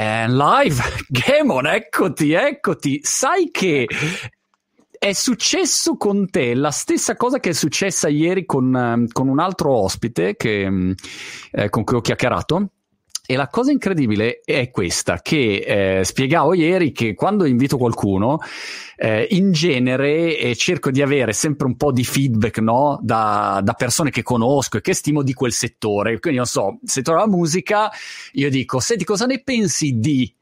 [0.00, 3.00] And live, Gamon, eccoti, eccoti.
[3.02, 3.86] Sai che
[4.98, 9.38] è successo con te la stessa cosa che è successa ieri con, ehm, con un
[9.38, 10.92] altro ospite che, mm,
[11.50, 12.70] eh, con cui ho chiacchierato.
[13.30, 18.40] E la cosa incredibile è questa, che eh, spiegavo ieri che quando invito qualcuno,
[18.96, 22.98] eh, in genere eh, cerco di avere sempre un po' di feedback no?
[23.00, 26.18] da, da, persone che conosco e che stimo di quel settore.
[26.18, 27.88] Quindi, non so, settore della musica,
[28.32, 30.34] io dico, senti, cosa ne pensi di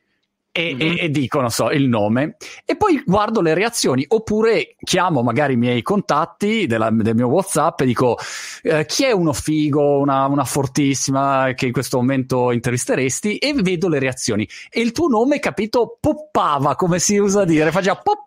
[0.50, 0.80] e, mm-hmm.
[0.80, 5.52] e, e, dico, non so, il nome e poi guardo le reazioni oppure chiamo magari
[5.52, 8.16] i miei contatti della, del mio WhatsApp e dico
[8.62, 13.88] eh, chi è uno figo, una, una, fortissima che in questo momento intervisteresti e vedo
[13.88, 18.26] le reazioni e il tuo nome, capito, poppava come si usa a dire, faceva pop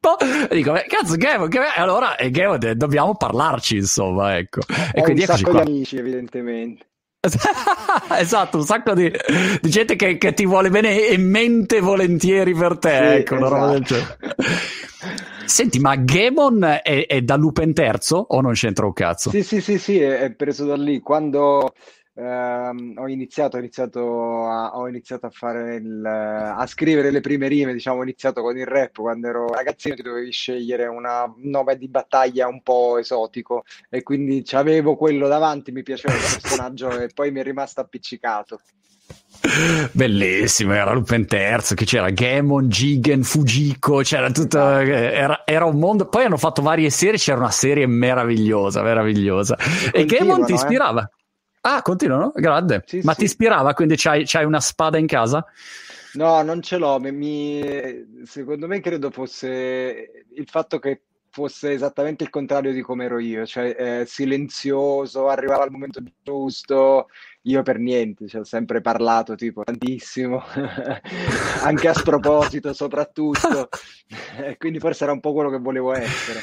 [0.00, 1.70] pop e dico cazzo Gavin, Gavin.
[1.74, 4.60] allora e Gavin, dobbiamo parlarci insomma ecco
[4.92, 5.64] e quindi un sacco qua.
[5.64, 6.86] di amici evidentemente
[8.16, 9.10] esatto, un sacco di,
[9.60, 12.96] di gente che, che, ti vuole bene e mente volentieri per te.
[12.96, 13.36] Sì, ecco, esatto.
[13.36, 14.18] una roba del genere.
[15.44, 19.30] Senti, ma Gamon è, è, da Lupin terzo o non c'entra un cazzo?
[19.30, 21.00] Sì, sì, sì, sì, è, è preso da lì.
[21.00, 21.72] Quando
[22.18, 27.46] Uh, ho, iniziato, ho, iniziato a, ho iniziato a fare il, a scrivere le prime
[27.46, 31.78] rime, diciamo, ho iniziato con il rap quando ero ragazzino, ti dovevi scegliere una nome
[31.78, 37.08] di battaglia un po' esotico e quindi avevo quello davanti, mi piaceva il personaggio e
[37.14, 38.62] poi mi è rimasto appiccicato.
[39.92, 46.08] Bellissimo, era Lupin terzo, che c'era Gamon, Gigan, Fujiko, c'era tutto, era, era, un mondo.
[46.08, 49.56] Poi hanno fatto varie serie, c'era una serie meravigliosa, meravigliosa.
[49.92, 50.54] E, Gamon ti eh.
[50.56, 51.02] ispirava.
[51.02, 51.17] Eh?
[51.60, 52.32] Ah, continuano?
[52.34, 52.82] Grande.
[52.86, 53.18] Sì, Ma sì.
[53.18, 55.44] ti ispirava, quindi c'hai, c'hai, una spada in casa?
[56.14, 56.98] No, non ce l'ho.
[57.00, 63.18] Mi, secondo me credo fosse il fatto che fosse esattamente il contrario di come ero
[63.18, 67.08] io, cioè eh, silenzioso, arrivava al momento giusto,
[67.42, 70.42] io per niente, ci ho sempre parlato tipo tantissimo,
[71.62, 73.68] anche a sproposito soprattutto,
[74.58, 76.40] quindi forse era un po' quello che volevo essere.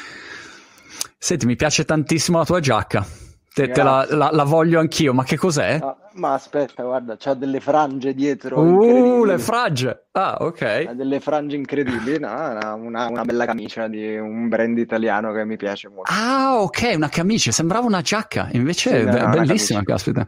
[1.18, 3.25] Senti, mi piace tantissimo la tua giacca.
[3.56, 5.78] Te, te la, la, la, voglio anch'io, ma che cos'è?
[5.78, 8.60] No, ma aspetta, guarda, c'ha delle frange dietro.
[8.60, 10.08] Uh, le frange!
[10.12, 10.84] Ah, ok.
[10.88, 12.34] Ha delle frange incredibili, no?
[12.34, 16.12] Una, una, bella camicia di un brand italiano che mi piace molto.
[16.12, 20.26] Ah, ok, una camicia, sembrava una giacca, invece sì, è be- bellissima, caspita.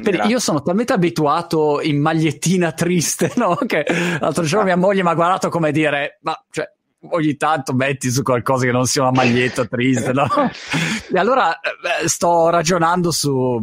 [0.00, 3.56] Vedi, io sono talmente abituato in magliettina triste, no?
[3.56, 3.86] Che
[4.20, 6.70] l'altro giorno mia moglie mi ha guardato come dire, ma cioè,
[7.10, 10.26] ogni tanto metti su qualcosa che non sia una maglietta triste, no?
[11.12, 13.62] e allora eh, sto ragionando su uh,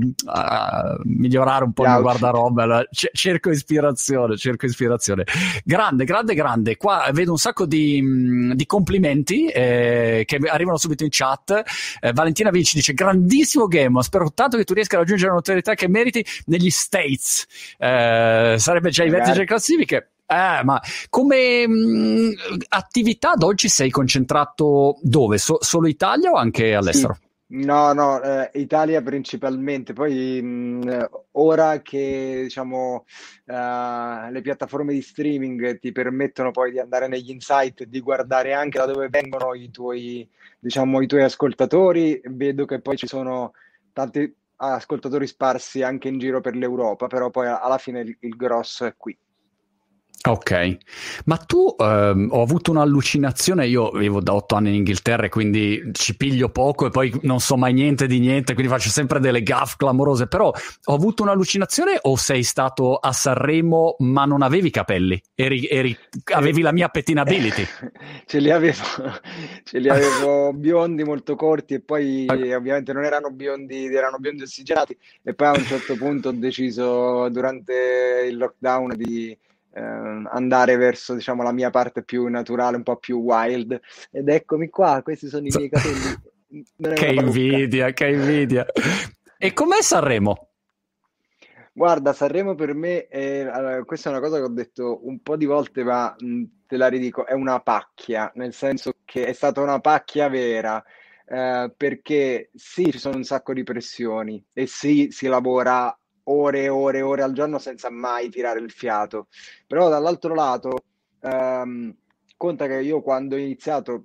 [1.03, 5.25] migliorare un po' il mio guardaroba, allora, c- cerco ispirazione, cerco ispirazione.
[5.63, 6.77] Grande, grande, grande.
[6.77, 11.63] Qua vedo un sacco di, mm, di complimenti eh, che arrivano subito in chat.
[11.99, 15.73] Eh, Valentina Vinci dice grandissimo game, spero tanto che tu riesca a raggiungere la notorietà
[15.73, 17.45] che meriti negli States.
[17.77, 22.31] Eh, sarebbe già i vertici delle classifiche eh, ma come mh, mm,
[22.69, 25.37] attività ad oggi sei concentrato dove?
[25.37, 27.15] So- solo Italia o anche all'estero?
[27.19, 27.23] Sì.
[27.47, 29.93] No, no, eh, Italia principalmente.
[29.93, 33.05] Poi mh, ora che diciamo
[33.45, 38.53] uh, le piattaforme di streaming ti permettono poi di andare negli insight e di guardare
[38.53, 40.27] anche da dove vengono i tuoi,
[40.59, 43.53] diciamo, i tuoi ascoltatori, vedo che poi ci sono
[43.93, 48.85] tanti ascoltatori sparsi anche in giro per l'Europa, però poi alla fine il, il grosso
[48.85, 49.15] è qui.
[50.27, 50.77] Ok,
[51.25, 55.91] ma tu ehm, ho avuto un'allucinazione, io vivo da otto anni in Inghilterra e quindi
[55.91, 59.43] ci piglio poco e poi non so mai niente di niente, quindi faccio sempre delle
[59.43, 65.21] gaff clamorose, però ho avuto un'allucinazione o sei stato a Sanremo ma non avevi capelli,
[65.35, 65.95] eri, eri,
[66.33, 67.63] avevi la mia pettinability?
[68.25, 68.81] ce li avevo,
[69.63, 74.97] ce li avevo biondi molto corti e poi ovviamente non erano biondi, erano biondi ossigenati
[75.21, 79.37] e poi a un certo punto ho deciso durante il lockdown di
[79.81, 83.79] andare verso diciamo la mia parte più naturale, un po' più wild.
[84.11, 86.33] Ed eccomi qua, questi sono i miei capelli.
[86.95, 88.65] che invidia, che invidia.
[89.37, 90.49] E com'è Sanremo?
[91.73, 95.35] Guarda, Sanremo per me, è, allora, questa è una cosa che ho detto un po'
[95.35, 99.59] di volte, ma mh, te la ridico, è una pacchia, nel senso che è stata
[99.59, 100.81] una pacchia vera,
[101.27, 105.93] eh, perché sì, ci sono un sacco di pressioni e sì, si lavora
[106.25, 109.27] ore e ore e ore al giorno senza mai tirare il fiato.
[109.67, 110.85] Però dall'altro lato,
[111.21, 111.95] ehm,
[112.37, 114.03] conta che io quando ho iniziato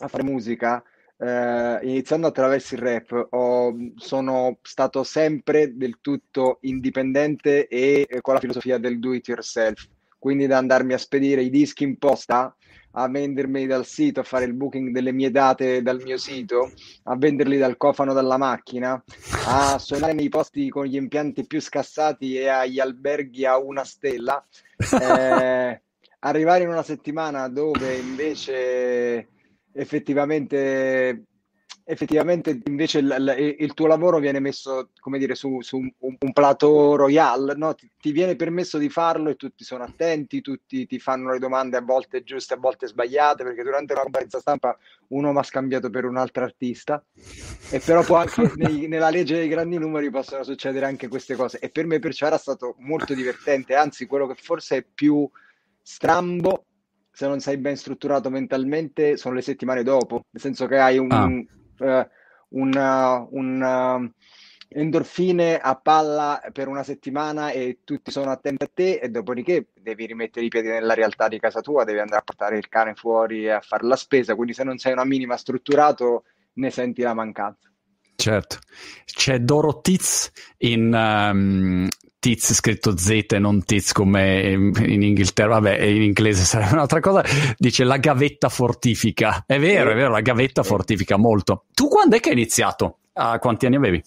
[0.00, 0.82] a fare musica,
[1.18, 8.40] eh, iniziando attraverso il rap, ho, sono stato sempre del tutto indipendente e con la
[8.40, 9.86] filosofia del do it yourself.
[10.18, 12.54] Quindi da andarmi a spedire i dischi in posta
[12.92, 16.72] a vendermi dal sito, a fare il booking delle mie date dal mio sito,
[17.04, 19.02] a venderli dal cofano dalla macchina,
[19.46, 24.44] a suonare nei posti con gli impianti più scassati e agli alberghi a una stella,
[25.00, 25.82] eh,
[26.20, 29.28] arrivare in una settimana dove invece
[29.72, 31.24] effettivamente
[31.90, 36.94] effettivamente invece il, il, tuo lavoro viene messo, come dire, su, su un, un, plateau
[36.94, 37.74] royal, no?
[37.74, 41.76] ti, ti, viene permesso di farlo e tutti sono attenti, tutti ti fanno le domande
[41.76, 44.78] a volte giuste, a volte sbagliate, perché durante una conferenza stampa
[45.08, 47.02] uno mi ha scambiato per un altro artista,
[47.70, 51.58] e però poi anche nei, nella legge dei grandi numeri possono succedere anche queste cose,
[51.58, 55.28] e per me perciò era stato molto divertente, anzi quello che forse è più
[55.82, 56.66] strambo
[57.12, 61.10] se non sei ben strutturato mentalmente sono le settimane dopo, nel senso che hai un,
[61.10, 64.12] ah un, un
[64.72, 70.06] endorfine a palla per una settimana e tutti sono attenti a te e dopodiché devi
[70.06, 73.44] rimettere i piedi nella realtà di casa tua, devi andare a portare il cane fuori
[73.44, 76.24] e a fare la spesa, quindi se non sei una minima strutturato
[76.54, 77.68] ne senti la mancanza.
[78.14, 78.58] Certo,
[79.06, 81.88] c'è Doro Tiz in um,
[82.20, 87.24] Tiz scritto Z e non Tiz come in Inghilterra, vabbè, in inglese sarebbe un'altra cosa,
[87.56, 89.44] dice la gavetta fortifica.
[89.46, 91.64] È vero, è vero, la gavetta fortifica molto.
[91.72, 92.98] Tu quando è che hai iniziato?
[93.14, 94.02] A quanti anni avevi?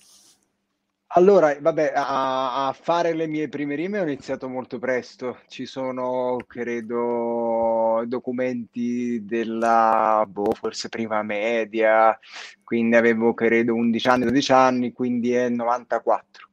[1.16, 5.40] Allora, vabbè, a, a, fare le mie prime rime ho iniziato molto presto.
[5.48, 12.18] Ci sono, credo, documenti della, boh, forse prima media,
[12.64, 16.50] quindi avevo, credo, 11 anni, 12 anni, quindi è 94.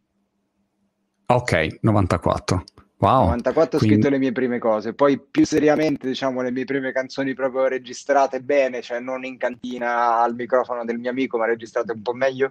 [1.31, 2.65] Ok, 94.
[2.99, 3.27] Wow.
[3.27, 3.95] 94 ho Quindi...
[3.95, 8.41] scritto le mie prime cose, poi più seriamente, diciamo, le mie prime canzoni proprio registrate
[8.41, 12.51] bene, cioè non in cantina al microfono del mio amico, ma registrate un po' meglio,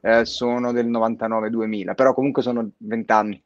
[0.00, 3.42] eh, sono del 99-2000, però comunque sono 20 anni.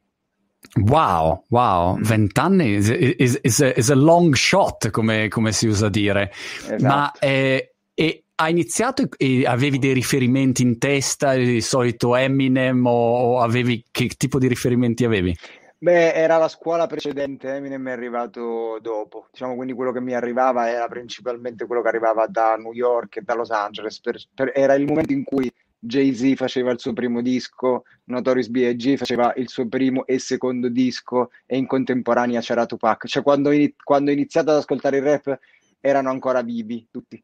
[0.85, 2.43] Wow, wow, 20 mm.
[2.43, 6.31] anni is, is, is, a, is a, long shot, come, come, si usa dire.
[6.31, 6.83] Esatto.
[6.83, 12.91] Ma eh, e hai iniziato e avevi dei riferimenti in testa, di solito Eminem o,
[12.91, 15.35] o avevi che tipo di riferimenti avevi?
[15.79, 20.69] Beh, era la scuola precedente, Eminem è arrivato dopo, diciamo quindi quello che mi arrivava
[20.69, 24.73] era principalmente quello che arrivava da New York e da Los Angeles, per, per, era
[24.75, 28.97] il momento in cui Jay-Z faceva il suo primo disco, Notorious B.I.G.
[28.97, 33.71] faceva il suo primo e secondo disco e in contemporanea c'era Tupac, cioè quando, in,
[33.83, 35.39] quando ho iniziato ad ascoltare il rap
[35.79, 37.21] erano ancora vivi tutti.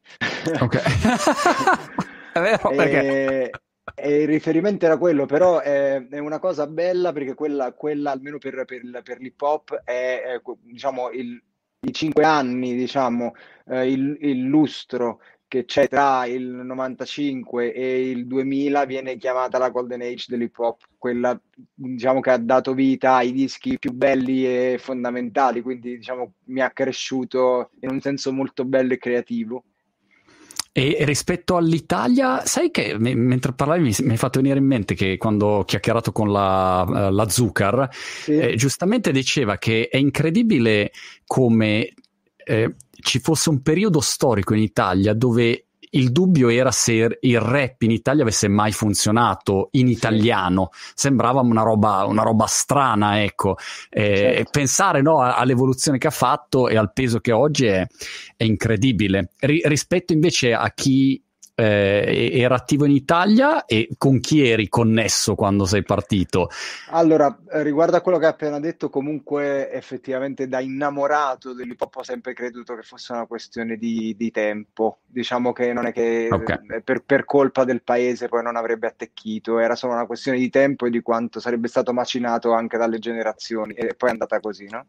[0.60, 0.76] Ok.
[2.32, 3.50] è vero, perché...
[3.94, 8.38] E, il riferimento era quello, però è, è una cosa bella perché quella, quella almeno
[8.38, 11.40] per, per, per l'hip hop, è, è diciamo, il,
[11.80, 13.32] i cinque anni, diciamo,
[13.66, 15.20] eh, il, il, lustro
[15.54, 20.82] che c'è tra il 95 e il 2000 viene chiamata la golden age dell'hip hop,
[20.98, 21.40] quella
[21.72, 26.70] diciamo che ha dato vita ai dischi più belli e fondamentali, quindi diciamo mi ha
[26.70, 29.62] cresciuto in un senso molto bello e creativo.
[30.72, 34.94] E rispetto all'Italia, sai che m- mentre parlavi mi, mi hai fatto venire in mente
[34.94, 38.36] che quando ho chiacchierato con la, la Zucker, sì.
[38.36, 40.90] eh, giustamente diceva che è incredibile
[41.24, 41.94] come
[42.44, 42.74] eh,
[43.04, 47.92] ci fosse un periodo storico in Italia dove il dubbio era se il rap in
[47.92, 50.70] Italia avesse mai funzionato in italiano.
[50.94, 53.56] Sembrava una roba, una roba strana, ecco.
[53.90, 54.50] Eh, certo.
[54.50, 57.86] Pensare no, all'evoluzione che ha fatto e al peso che oggi è,
[58.36, 59.30] è incredibile.
[59.38, 61.22] R- rispetto invece a chi
[61.56, 66.48] eh, era attivo in Italia e con chi eri connesso quando sei partito?
[66.90, 71.96] Allora, eh, riguardo a quello che hai appena detto, comunque effettivamente da innamorato dell'hip hop
[71.96, 74.98] ho sempre creduto che fosse una questione di, di tempo.
[75.06, 76.58] Diciamo che non è che okay.
[76.68, 80.50] Eh, per, per, colpa del paese poi non avrebbe attecchito, era solo una questione di
[80.50, 84.66] tempo e di quanto sarebbe stato macinato anche dalle generazioni e poi è andata così,
[84.68, 84.86] no?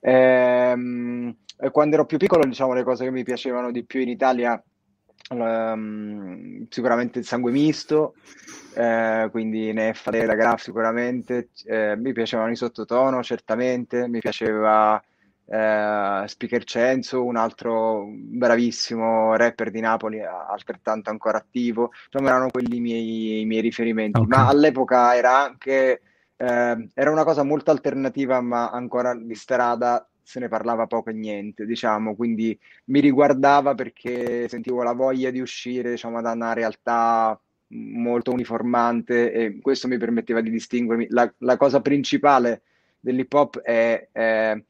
[0.00, 1.34] Ehm,
[1.72, 4.62] quando ero più piccolo, diciamo, le cose che mi piacevano di più in Italia
[5.28, 8.14] Um, sicuramente il sangue misto,
[8.74, 15.02] eh, quindi Neffa, la Graf sicuramente, eh, mi piacevano i sottotono certamente, mi piaceva
[15.46, 22.76] eh, Speaker Censo, un altro bravissimo rapper di Napoli, altrettanto ancora attivo, insomma erano quelli
[22.76, 24.36] i miei, i miei riferimenti, okay.
[24.38, 26.02] ma all'epoca era anche,
[26.36, 31.12] eh, era una cosa molto alternativa ma ancora di strada se ne parlava poco e
[31.12, 37.40] niente, diciamo, quindi mi riguardava perché sentivo la voglia di uscire, diciamo, da una realtà
[37.68, 41.06] molto uniformante e questo mi permetteva di distinguermi.
[41.10, 42.62] La, la cosa principale
[42.98, 44.60] dell'hip hop è, è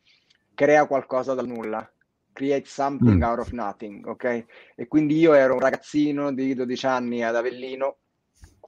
[0.52, 1.90] crea qualcosa dal nulla,
[2.34, 3.26] create something mm.
[3.26, 4.44] out of nothing, ok?
[4.74, 7.96] E quindi io ero un ragazzino di 12 anni ad Avellino,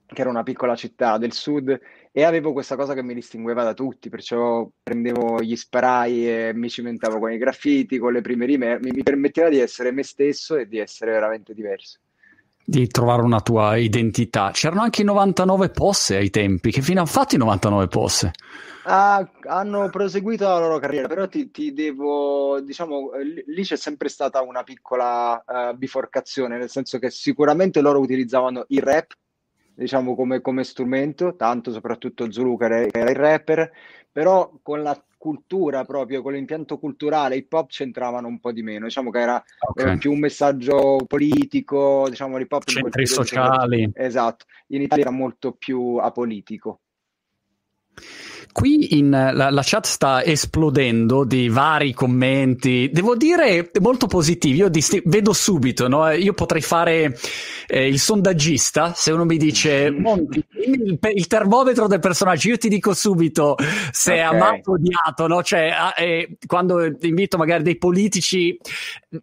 [0.06, 1.78] che era una piccola città del sud,
[2.18, 6.68] e avevo questa cosa che mi distingueva da tutti, perciò prendevo gli spray e mi
[6.68, 10.56] cimentavo con i graffiti, con le prime rime, mi, mi permetteva di essere me stesso
[10.56, 12.00] e di essere veramente diverso
[12.64, 14.50] di trovare una tua identità.
[14.52, 16.72] C'erano anche i 99 posse ai tempi.
[16.72, 18.32] Che fine hanno fatto i 99 posse?
[18.82, 23.12] Ah, hanno proseguito la loro carriera, però ti, ti devo, diciamo,
[23.46, 28.82] lì c'è sempre stata una piccola uh, biforcazione, nel senso che sicuramente loro utilizzavano il
[28.82, 29.14] rap,
[29.78, 33.70] diciamo, come, come strumento, tanto soprattutto Zulu che era, che era il rapper,
[34.10, 38.86] però con la cultura proprio, con l'impianto culturale, hip hop c'entravano un po' di meno,
[38.86, 39.94] diciamo che era okay.
[39.94, 43.88] eh, più un messaggio politico, diciamo l'hip hop centri sociali.
[43.94, 46.80] Esatto, in Italia era molto più apolitico.
[48.52, 54.58] Qui in, la, la, chat sta esplodendo di vari commenti, devo dire molto positivi.
[54.58, 56.10] Io disti- vedo subito, no?
[56.10, 57.16] io potrei fare
[57.66, 58.92] eh, il sondaggista.
[58.94, 63.56] Se uno mi dice Monti, il, il, termometro del personaggio, io ti dico subito
[63.92, 64.22] se okay.
[64.22, 65.26] è amato o odiato.
[65.26, 65.42] No?
[65.42, 68.58] Cioè, eh, quando invito magari dei politici,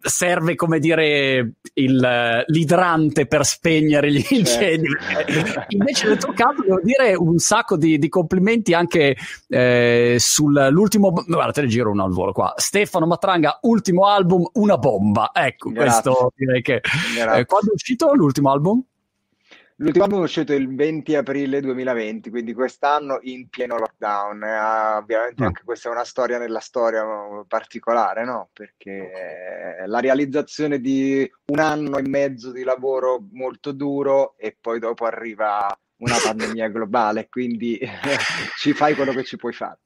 [0.00, 4.88] serve come dire il, l'idrante per spegnere gli incendi.
[4.98, 5.64] Certo.
[5.68, 9.15] Invece, nel tuo caso, devo dire un sacco di, di complimenti anche
[9.48, 11.10] eh, sull'ultimo.
[11.10, 12.54] Guarda, te ne giro uno al volo qua.
[12.56, 15.30] Stefano Matranga, ultimo album, una bomba.
[15.32, 16.10] Ecco, Grazie.
[16.10, 16.76] questo direi che.
[16.76, 18.82] Eh, quando è uscito l'ultimo album?
[19.78, 24.42] L'ultimo album è uscito il 20 aprile 2020, quindi quest'anno in pieno lockdown.
[24.42, 24.58] Eh,
[24.96, 25.46] ovviamente mm.
[25.46, 27.04] anche questa è una storia nella storia
[27.46, 28.48] particolare, no?
[28.54, 35.04] Perché la realizzazione di un anno e mezzo di lavoro molto duro e poi dopo
[35.04, 35.68] arriva
[35.98, 37.78] una pandemia globale, quindi
[38.58, 39.78] ci fai quello che ci puoi fare.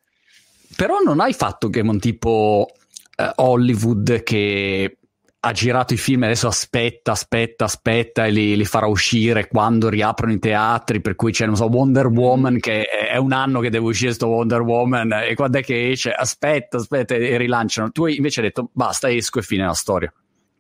[0.77, 2.69] Però non hai fatto Game tipo
[3.17, 4.97] eh, Hollywood che
[5.43, 9.89] ha girato i film e adesso aspetta, aspetta, aspetta e li, li, farà uscire quando
[9.89, 13.71] riaprono i teatri, per cui c'è, non so, Wonder Woman che è un anno che
[13.71, 16.13] deve uscire questo Wonder Woman e quando è che esce?
[16.13, 17.91] Aspetta, aspetta e rilanciano.
[17.91, 20.13] Tu invece hai detto basta, esco e fine la storia.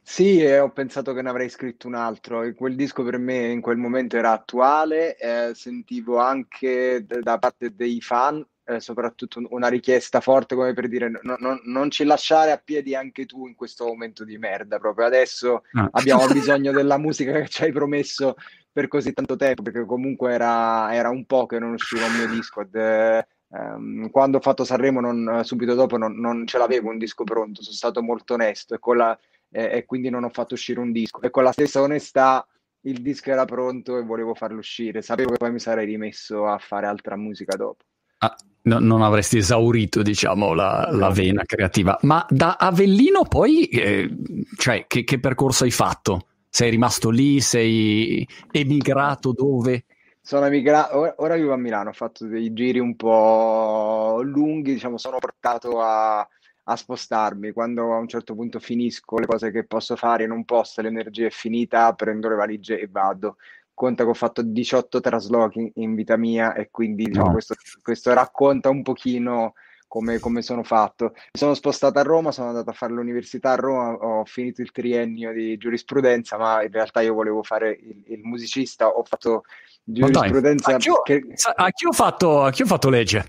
[0.02, 2.42] Sì, e ho pensato che ne avrei scritto un altro.
[2.42, 7.38] E quel disco per me in quel momento era attuale, eh, sentivo anche d- da
[7.38, 12.04] parte dei fan, eh, soprattutto una richiesta forte come per dire no, no, non ci
[12.04, 14.78] lasciare a piedi anche tu in questo momento di merda.
[14.78, 15.88] Proprio adesso ah.
[15.92, 18.35] abbiamo bisogno della musica che ci hai promesso
[18.73, 22.28] per così tanto tempo, perché comunque era, era un po' che non usciva un mio
[22.28, 22.61] disco.
[22.61, 26.99] Ed, eh, ehm, quando ho fatto Sanremo, non, subito dopo, non, non ce l'avevo un
[26.99, 29.19] disco pronto, sono stato molto onesto e con la
[29.50, 31.21] eh, e quindi non ho fatto uscire un disco.
[31.21, 32.47] E con la stessa onestà
[32.83, 35.02] il disco era pronto e volevo farlo uscire.
[35.02, 37.85] Sapevo che poi mi sarei rimesso a fare altra musica dopo.
[38.19, 40.99] Ah, no, non avresti esaurito, diciamo, la, no.
[40.99, 41.99] la, vena creativa.
[42.02, 44.14] Ma da Avellino poi, eh,
[44.57, 46.26] cioè, che, che percorso hai fatto?
[46.49, 47.40] Sei rimasto lì?
[47.40, 49.85] Sei emigrato dove?
[50.21, 54.99] Sono emigrato, ora, ora, vivo a Milano, ho fatto dei giri un po' lunghi, diciamo,
[54.99, 56.26] sono portato a,
[56.64, 57.52] a spostarmi.
[57.52, 61.26] Quando a un certo punto finisco le cose che posso fare in un posto, l'energia
[61.26, 63.37] è finita, prendo le valigie e vado.
[63.73, 67.33] Conta che ho fatto 18 traslochi in vita mia e quindi diciamo, no.
[67.33, 69.55] questo, questo, racconta un pochino
[69.87, 71.12] come, come, sono fatto.
[71.14, 74.71] Mi sono spostato a Roma, sono andato a fare l'università a Roma, ho finito il
[74.71, 79.45] triennio di giurisprudenza, ma in realtà io volevo fare il, il musicista, ho fatto
[79.83, 80.73] giurisprudenza.
[80.73, 81.25] Anch'io, che...
[81.57, 83.26] anch'io, ho fatto, anch'io ho fatto legge.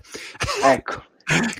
[0.62, 1.10] Ecco.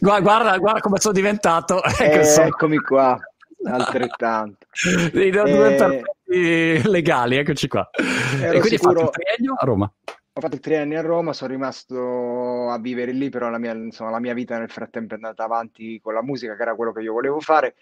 [0.00, 1.80] Guarda, guarda, come sono diventato.
[1.98, 2.42] Eh, so.
[2.42, 3.18] Eccomi qua,
[3.64, 4.66] altrettanto.
[5.14, 7.88] I due eh, legali, eccoci qua.
[7.92, 9.00] E quindi sicuro...
[9.00, 9.92] hai fatto il triennio a Roma?
[10.34, 14.10] Ho fatto il triennio a Roma, sono rimasto a vivere lì, però la mia, insomma,
[14.10, 17.02] la mia vita nel frattempo è andata avanti con la musica, che era quello che
[17.02, 17.74] io volevo fare.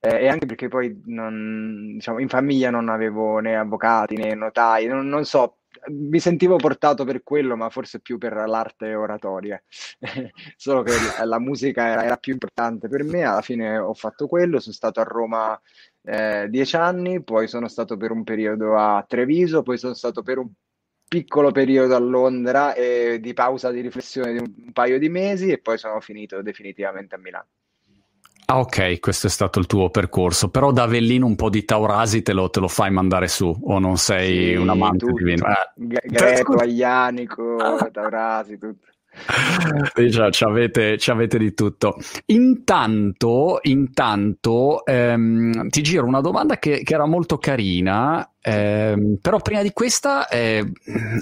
[0.00, 4.86] Eh, e anche perché poi non, diciamo, in famiglia non avevo né avvocati né notai,
[4.86, 5.57] non, non so,
[5.88, 9.62] mi sentivo portato per quello, ma forse più per l'arte oratoria.
[10.56, 10.92] Solo che
[11.24, 13.22] la musica era, era, più importante per me.
[13.22, 15.60] Alla fine ho fatto quello, sono stato a Roma
[16.02, 20.38] eh, dieci anni, poi sono stato per un periodo a Treviso, poi sono stato per
[20.38, 20.50] un
[21.08, 25.50] piccolo periodo a Londra e di pausa di riflessione di un, un paio di mesi
[25.50, 27.48] e poi sono finito definitivamente a Milano.
[28.50, 30.48] Ah, ok, questo è stato il tuo percorso.
[30.48, 33.78] Però da Avellino un po' di Taurasi te lo, te lo fai mandare su, o
[33.78, 35.22] non sei sì, un amante tutto.
[35.22, 35.46] di vino?
[35.46, 36.00] Eh.
[36.06, 37.90] Greco, Aglianico, ah.
[37.90, 38.86] Taurasi, tutto.
[40.30, 41.98] Ci, avete, ci, avete, di tutto.
[42.26, 49.60] Intanto, intanto ehm, ti giro una domanda che, che era molto carina, ehm, però prima
[49.60, 50.64] di questa, eh,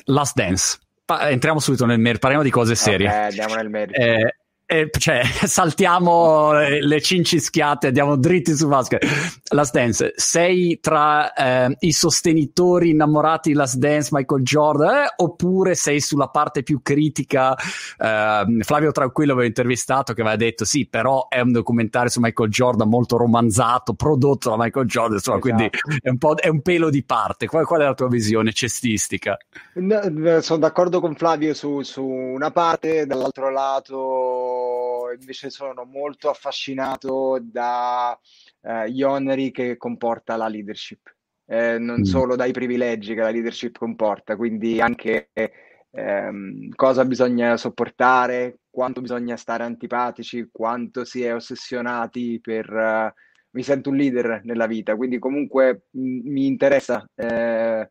[0.04, 0.78] Last Dance.
[1.04, 3.08] Pa- entriamo subito nel merito, parliamo di cose serie.
[3.08, 4.00] Okay, andiamo nel merito.
[4.00, 4.36] Eh,
[4.68, 9.06] eh, cioè, saltiamo le cincischiate, andiamo dritti su basket.
[9.50, 15.76] Last Dance, sei tra eh, i sostenitori innamorati di Last Dance, Michael Jordan, eh, oppure
[15.76, 17.54] sei sulla parte più critica?
[17.54, 22.50] Eh, Flavio Tranquillo aveva intervistato che aveva detto sì, però è un documentario su Michael
[22.50, 25.54] Jordan molto romanzato, prodotto da Michael Jordan, insomma, esatto.
[25.54, 27.46] quindi è un, è un, pelo di parte.
[27.46, 29.36] Qual, qual, è la tua visione cestistica?
[29.74, 34.55] No, sono d'accordo con Flavio su, su una parte, dall'altro lato
[35.12, 41.14] invece sono molto affascinato dagli eh, oneri che comporta la leadership,
[41.46, 42.04] eh, non mm.
[42.04, 45.30] solo dai privilegi che la leadership comporta, quindi anche
[45.90, 52.70] ehm, cosa bisogna sopportare, quanto bisogna stare antipatici, quanto si è ossessionati per...
[52.70, 53.24] Uh,
[53.56, 57.90] mi sento un leader nella vita, quindi comunque m- mi interessa eh,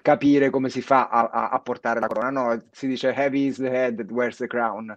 [0.00, 2.30] capire come si fa a, a, a, portare la corona.
[2.30, 4.96] No, si dice heavy is the head that wears the crown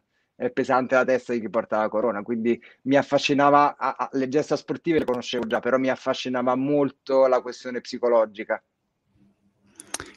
[0.53, 4.55] pesante la testa di chi porta la corona, quindi mi affascinava, a, a, le gesta
[4.55, 8.61] sportive le conoscevo già, però mi affascinava molto la questione psicologica.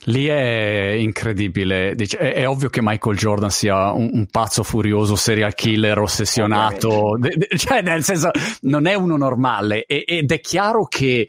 [0.04, 1.90] Lì è incredibile.
[1.90, 7.16] È, è, ovvio che Michael Jordan sia un, un pazzo furioso, serial killer, ossessionato.
[7.18, 8.30] De, de, cioè, nel senso,
[8.62, 9.84] non è uno normale.
[9.84, 11.28] E, ed è chiaro che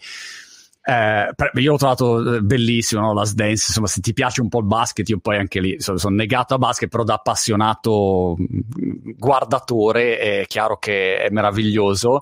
[0.89, 1.31] eh,
[1.62, 3.13] io l'ho trovato eh, bellissimo, no?
[3.13, 5.98] Last Dance, insomma, se ti piace un po' il basket, io poi anche lì sono,
[6.00, 12.22] sono negato a basket, però da appassionato mm, guardatore è chiaro che è meraviglioso.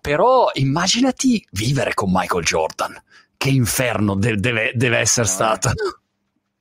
[0.00, 3.00] Però immaginati vivere con Michael Jordan.
[3.36, 5.70] Che inferno de- deve, deve, essere no, stato.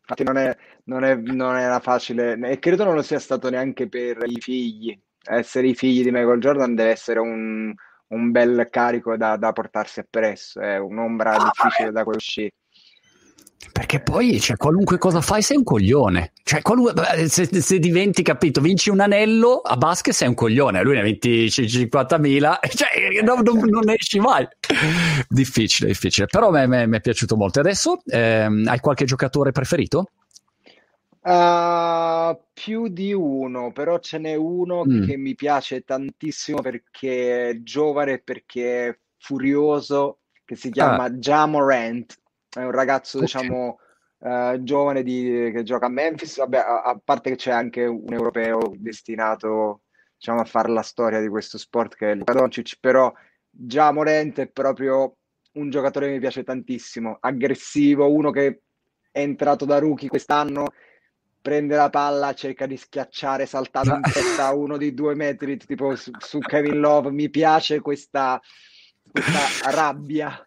[0.01, 3.89] Infatti non, è, non, è, non era facile, e credo non lo sia stato neanche
[3.89, 4.98] per i figli.
[5.22, 7.74] Essere i figli di Michael Jordan deve essere un
[8.10, 12.51] un bel carico da, da portarsi appresso, è un'ombra ah, difficile da uscire.
[13.74, 16.32] Perché poi, cioè, qualunque cosa fai, sei un coglione.
[16.44, 16.62] Cioè,
[17.28, 20.82] se, se, diventi, capito, vinci un anello a basket, sei un coglione.
[20.82, 24.48] Lui ne ha 20 50.000, cioè, non, non, non, esci mai.
[25.28, 26.28] difficile, difficile.
[26.28, 27.60] Però mi è piaciuto molto.
[27.60, 30.12] Adesso, ehm, hai qualche giocatore preferito?
[31.29, 35.05] Uh, più di uno, però ce n'è uno mm.
[35.05, 41.12] che mi piace tantissimo perché è giovane e perché è furioso, che si chiama ah.
[41.12, 42.19] Jamorant.
[42.50, 43.27] È un ragazzo, okay.
[43.27, 43.77] diciamo,
[44.17, 46.38] uh, giovane di, che gioca a Memphis.
[46.39, 49.81] Vabbè, a, a, parte che c'è anche un europeo destinato,
[50.17, 53.13] diciamo, a fare la storia di questo sport che è Luka Doncic, però
[53.51, 55.17] Jamorant è proprio
[55.53, 58.62] un giocatore che mi piace tantissimo, aggressivo, uno che
[59.12, 60.65] è entrato da rookie quest'anno
[61.41, 66.12] prende la palla, cerca di schiacciare saltando in testa uno di due metri, tipo su,
[66.19, 67.12] su Kevin Love.
[67.12, 68.39] Mi piace questa,
[69.12, 70.43] questa rabbia.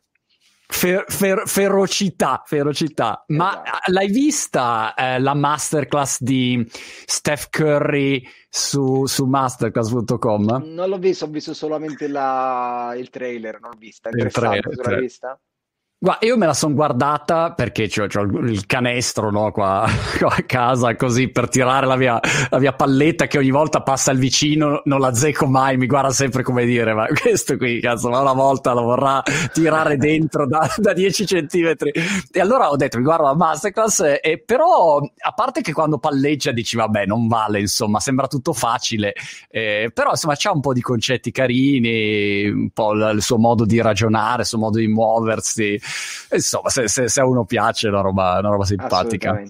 [0.72, 3.24] Fer, fer, ferocità, ferocità.
[3.26, 3.32] Esatto.
[3.34, 10.62] Ma l'hai vista eh, la masterclass di Steph Curry su, su masterclass.com?
[10.64, 14.08] Non l'ho visto, ho visto solamente la, il trailer, non l'ho vista.
[14.08, 15.38] Il trailer, l'hai vista?
[16.02, 19.86] Guarda, io me la sono guardata perché ho il canestro no, qua,
[20.18, 22.18] qua, a casa così per tirare la mia,
[22.50, 26.10] la mia, palletta che ogni volta passa il vicino, non la zecco mai, mi guarda
[26.10, 30.68] sempre come dire, ma questo qui, cazzo, ma una volta lo vorrà tirare dentro da,
[30.76, 31.92] da 10 centimetri.
[32.32, 36.50] E allora ho detto, mi guardo la masterclass, e però a parte che quando palleggia
[36.50, 39.14] dici, vabbè, non vale, insomma, sembra tutto facile,
[39.48, 43.64] eh, però insomma c'ha un po' di concetti carini, un po' il, il suo modo
[43.64, 45.78] di ragionare, il suo modo di muoversi
[46.32, 49.42] insomma, se, se, se, a uno piace è una roba, una roba simpatica.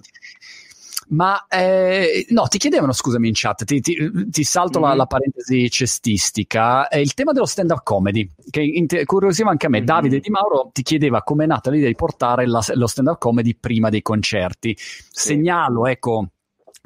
[1.09, 4.89] Ma eh, no, ti chiedevano, scusami in chat, ti, ti, ti salto mm-hmm.
[4.89, 9.77] la, la, parentesi cestistica, è il tema dello stand-up comedy, che incuriosiva anche a me.
[9.79, 9.85] Mm-hmm.
[9.85, 13.55] Davide Di Mauro ti chiedeva come è nata l'idea di portare la, lo stand-up comedy
[13.55, 14.75] prima dei concerti.
[14.77, 14.99] Sì.
[15.09, 16.29] Segnalo, ecco,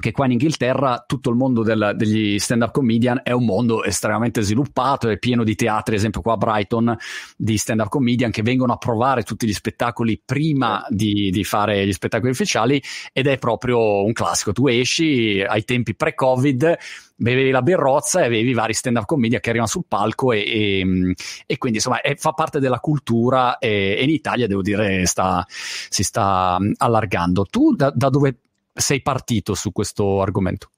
[0.00, 4.42] che qua in Inghilterra tutto il mondo del, degli stand-up comedian è un mondo estremamente
[4.42, 6.96] sviluppato, è pieno di teatri, ad esempio qua a Brighton,
[7.36, 11.92] di stand-up comedian che vengono a provare tutti gli spettacoli prima di, di fare gli
[11.92, 12.80] spettacoli ufficiali
[13.12, 14.52] ed è proprio un classico.
[14.52, 16.76] Tu esci ai tempi pre-Covid,
[17.16, 21.58] bevevi la berrozza e avevi vari stand-up comedian che arrivano sul palco e, e, e
[21.58, 26.04] quindi insomma è, fa parte della cultura e, e, in Italia devo dire sta, si
[26.04, 27.46] sta allargando.
[27.46, 28.36] Tu da, da dove
[28.78, 30.70] sei partito su questo argomento?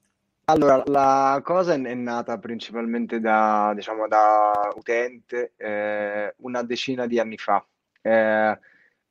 [0.45, 7.37] Allora, la cosa è nata principalmente da, diciamo, da utente eh, una decina di anni
[7.37, 7.65] fa,
[8.01, 8.59] eh,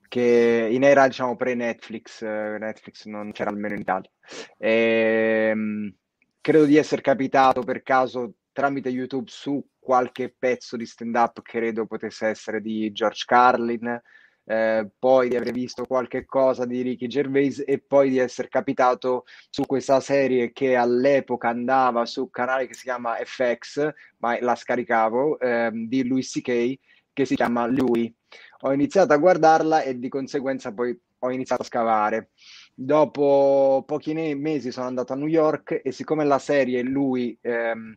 [0.08, 4.10] che in era, diciamo, pre-Netflix, eh, Netflix non c'era almeno in Italia.
[4.58, 5.94] E, ehm,
[6.42, 12.26] credo di essere capitato per caso tramite YouTube su qualche pezzo di stand-up, credo potesse
[12.26, 14.00] essere di George Carlin,
[14.50, 19.24] eh, poi di aver visto qualche cosa di Ricky Gervais e poi di essere capitato
[19.48, 24.56] su questa serie che all'epoca andava su un canale che si chiama FX, ma la
[24.56, 26.78] scaricavo, ehm, di Louis C.K.,
[27.12, 28.12] che si chiama Lui.
[28.62, 32.30] Ho iniziato a guardarla e di conseguenza poi ho iniziato a scavare.
[32.74, 37.96] Dopo pochi mesi sono andato a New York e siccome la serie lui ehm,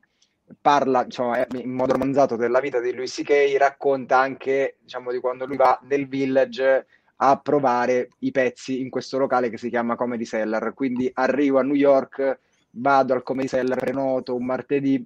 [0.59, 5.45] parla diciamo, in modo romanzato della vita di Louis C.K., racconta anche diciamo, di quando
[5.45, 6.85] lui va nel village
[7.17, 10.73] a provare i pezzi in questo locale che si chiama Comedy Cellar.
[10.73, 12.39] Quindi arrivo a New York,
[12.71, 15.05] vado al Comedy Cellar, prenoto un martedì,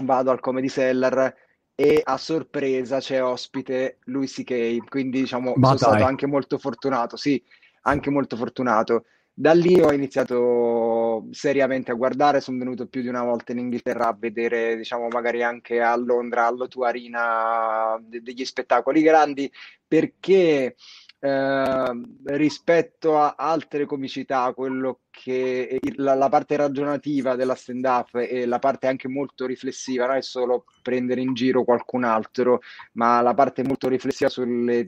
[0.00, 1.34] vado al Comedy Cellar
[1.76, 4.88] e a sorpresa c'è ospite Louis C.K.
[4.88, 5.78] Quindi diciamo Ma sono dai.
[5.78, 7.42] stato anche molto fortunato, sì,
[7.82, 9.04] anche molto fortunato.
[9.36, 14.06] Da lì ho iniziato seriamente a guardare, sono venuto più di una volta in Inghilterra
[14.06, 19.50] a vedere, diciamo, magari anche a Londra, all'O2 Arena, degli spettacoli grandi,
[19.88, 20.76] perché
[21.18, 28.46] eh, rispetto a altre comicità, quello che la, la, parte ragionativa della stand up e
[28.46, 32.60] la parte anche molto riflessiva, non è solo prendere in giro qualcun altro,
[32.92, 34.86] ma la parte molto riflessiva sulle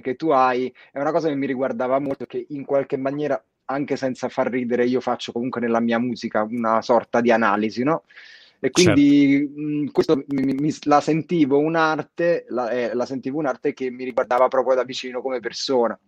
[0.00, 3.96] che tu hai è una cosa che mi riguardava molto, che in qualche maniera anche
[3.96, 8.04] senza far ridere, io faccio comunque nella mia musica una sorta di analisi, no?
[8.64, 9.60] E quindi certo.
[9.60, 14.46] mh, questo mi, mi, la sentivo un'arte, la, eh, la sentivo un'arte che mi riguardava
[14.46, 15.98] proprio da vicino come persona.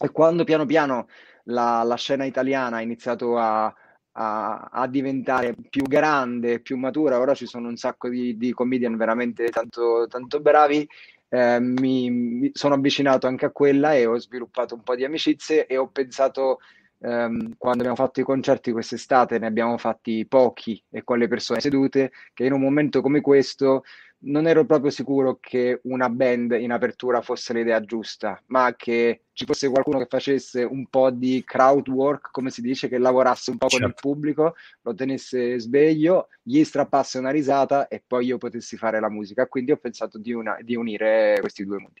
[0.00, 1.06] E quando piano piano
[1.44, 3.72] la, la scena italiana ha iniziato a,
[4.12, 8.96] a, a, diventare più grande, più matura, ora ci sono un sacco di, di comedian
[8.96, 10.84] veramente tanto, tanto bravi,
[11.28, 15.66] eh, mi, mi, sono avvicinato anche a quella e ho sviluppato un po' di amicizie
[15.66, 16.58] e ho pensato
[17.02, 21.60] ehm, quando abbiamo fatto i concerti quest'estate, ne abbiamo fatti pochi e con le persone
[21.60, 23.82] sedute, che in un momento come questo
[24.24, 29.44] non ero proprio sicuro che una band in apertura fosse l'idea giusta, ma che ci
[29.44, 33.58] fosse qualcuno che facesse un po' di crowd work, come si dice, che lavorasse un
[33.58, 33.84] po' certo.
[33.84, 34.08] con il certo.
[34.08, 39.46] pubblico, lo tenesse sveglio, gli strappasse una risata e poi io potessi fare la musica.
[39.46, 42.00] Quindi ho pensato di, una, di unire questi due mondi.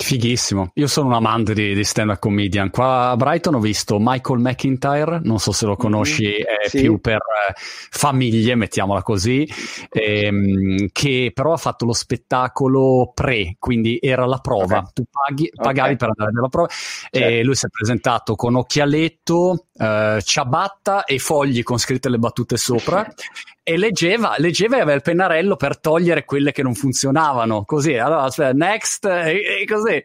[0.00, 2.70] Fighissimo, io sono un amante di, di stand-up comedian.
[2.70, 6.62] Qua a Brighton ho visto Michael McIntyre, non so se lo conosci, mm-hmm.
[6.62, 6.80] è sì.
[6.82, 9.46] più per eh, famiglie, mettiamola così,
[9.90, 14.78] ehm, che però ha fatto lo spettacolo pre, quindi era la prova.
[14.78, 14.92] Okay.
[14.94, 15.96] Tu paghi, pagavi okay.
[15.96, 17.18] per andare nella prova certo.
[17.18, 22.56] e lui si è presentato con occhialetto, eh, ciabatta e fogli con scritte le battute
[22.56, 23.06] sopra
[23.68, 27.64] e leggeva, leggeva e aveva il pennarello per togliere quelle che non funzionavano.
[27.66, 30.02] Così, allora, aspetta, next, e, e così.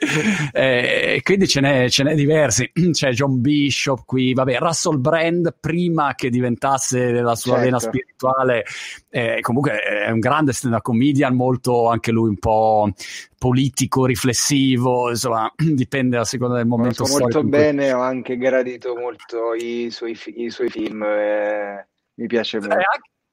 [0.52, 2.70] E, quindi ce n'è, ce n'è diversi.
[2.92, 7.64] C'è John Bishop qui, vabbè, Russell Brand prima che diventasse la sua certo.
[7.64, 8.66] vena spirituale.
[9.16, 12.92] Eh, comunque è un grande stand-up comedian, molto anche lui un po'
[13.38, 17.04] politico, riflessivo, insomma, dipende a seconda del momento.
[17.04, 21.04] Molto, molto bene, ho anche gradito molto i suoi, i suoi film.
[21.04, 22.76] Eh, mi piace molto.
[22.76, 22.84] Eh,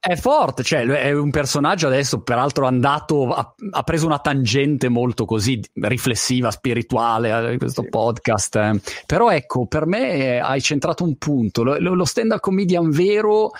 [0.02, 5.24] è forte, cioè è un personaggio adesso, peraltro andato, ha, ha preso una tangente molto
[5.24, 7.88] così riflessiva, spirituale, eh, questo sì.
[7.88, 8.56] podcast.
[8.56, 8.80] Eh.
[9.06, 13.50] Però ecco, per me eh, hai centrato un punto, lo, lo stand-up comedian vero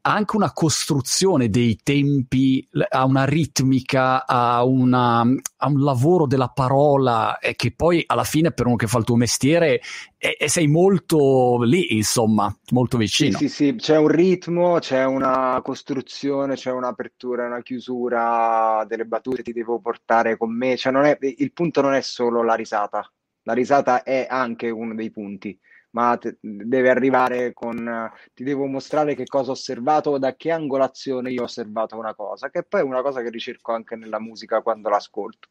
[0.00, 6.48] ha anche una costruzione dei tempi, ha una ritmica, ha, una, ha un lavoro della
[6.48, 9.80] parola e che poi alla fine per uno che fa il tuo mestiere
[10.16, 13.38] e, e sei molto lì, insomma, molto vicino.
[13.38, 19.42] Sì, sì, sì, c'è un ritmo, c'è una costruzione, c'è un'apertura, una chiusura delle battute,
[19.42, 23.10] ti devo portare con me, cioè non è, il punto non è solo la risata,
[23.42, 25.58] la risata è anche uno dei punti
[25.90, 31.30] ma te, deve arrivare con ti devo mostrare che cosa ho osservato, da che angolazione
[31.30, 34.60] io ho osservato una cosa, che poi è una cosa che ricerco anche nella musica
[34.60, 35.48] quando l'ascolto.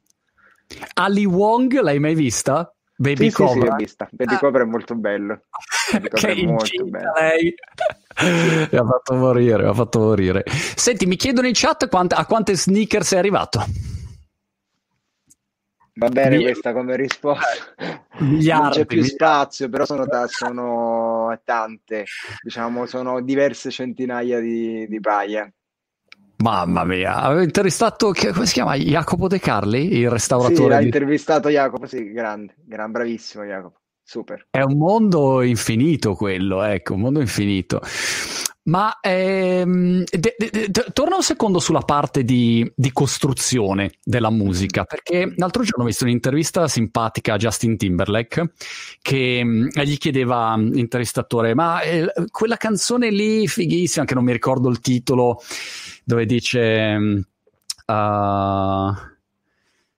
[0.95, 2.71] Ali Wong l'hai mai vista?
[3.00, 3.54] Baby sì, Cobra.
[3.54, 4.08] Sì, sì, l'ho vista.
[4.12, 4.39] Baby ah.
[4.39, 5.41] Cobra è molto bello.
[6.13, 7.13] che è molto bello.
[7.15, 7.54] lei.
[8.71, 10.43] mi ha fatto morire, mi ha fatto morire.
[10.47, 13.63] Senti, mi chiedono in chat quante, a quante sneaker sei arrivato.
[15.97, 17.45] Va bene questa come risposta.
[18.19, 19.15] Miliardi, non c'è più miliardi.
[19.15, 22.05] spazio, però sono, t- sono, tante,
[22.41, 25.51] diciamo, sono diverse centinaia di, di paia.
[26.38, 28.75] Mamma mia, avevo intervistato, come si chiama?
[28.75, 30.55] Jacopo De Carli, il restauratore?
[30.55, 30.86] Sì, l'ha di...
[30.86, 34.47] intervistato Jacopo, sì, grande, gran, bravissimo Jacopo, super.
[34.49, 37.81] È un mondo infinito quello, ecco, un mondo infinito.
[38.63, 44.83] Ma ehm, de, de, de, torna un secondo sulla parte di, di, costruzione della musica,
[44.83, 48.51] perché l'altro giorno ho visto un'intervista simpatica a Justin Timberlake
[49.01, 54.33] che mh, mm, gli chiedeva l'intervistatore, ma eh, quella canzone lì fighissima, che non mi
[54.33, 55.41] ricordo il titolo,
[56.03, 57.25] dove dice...
[57.85, 58.93] Uh,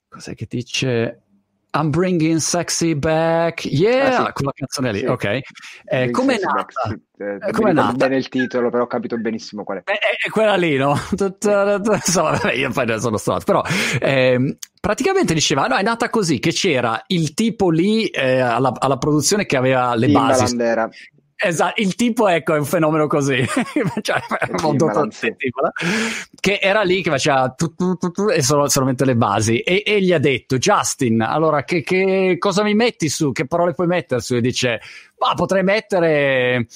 [0.09, 1.23] cos'è che dice?
[1.71, 4.32] I'm bringing sexy back, yeah, ah, sì.
[4.34, 5.05] quella canzone lì, sì.
[5.05, 5.39] ok.
[5.86, 6.65] Eh, come è nata?
[7.15, 7.93] Back, eh, come è nata?
[7.93, 9.84] bene il titolo, però ho capito benissimo qual è.
[9.84, 10.95] È, è quella lì, no?
[11.12, 13.62] Insomma, io poi ne sono stato, però
[13.99, 18.97] eh, praticamente diceva, no, è nata così, che c'era il tipo lì eh, alla, alla,
[18.97, 20.58] produzione che aveva le Timbaland basi.
[20.58, 20.89] Era.
[21.41, 23.41] Esatto, il tipo ecco è un fenomeno così,
[24.02, 24.19] cioè,
[26.38, 29.60] che era lì che faceva tu, tu, tu, e solo, solamente le basi.
[29.60, 33.73] E, e, gli ha detto Justin, allora che, che, cosa mi metti su, che parole
[33.73, 34.36] puoi mettere su?
[34.36, 34.82] E dice,
[35.17, 36.67] ma potrei mettere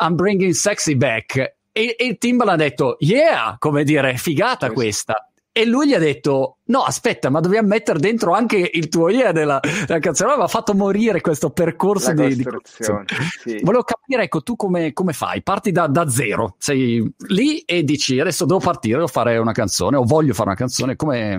[0.00, 1.54] I'm bringing sexy back.
[1.72, 5.29] E, e Timbaland ha detto yeah, come dire, figata questa
[5.60, 9.32] e lui gli ha detto: No, aspetta, ma dobbiamo mettere dentro anche il tuo idea
[9.32, 10.32] della, della canzone.
[10.32, 13.60] Ha fatto morire questo percorso di, di sì.
[13.62, 15.42] Volevo capire, ecco, tu come, come fai?
[15.42, 19.96] Parti da, da, zero, sei lì e dici adesso devo partire, devo fare una canzone
[19.96, 20.96] o voglio fare una canzone.
[20.96, 21.36] Come,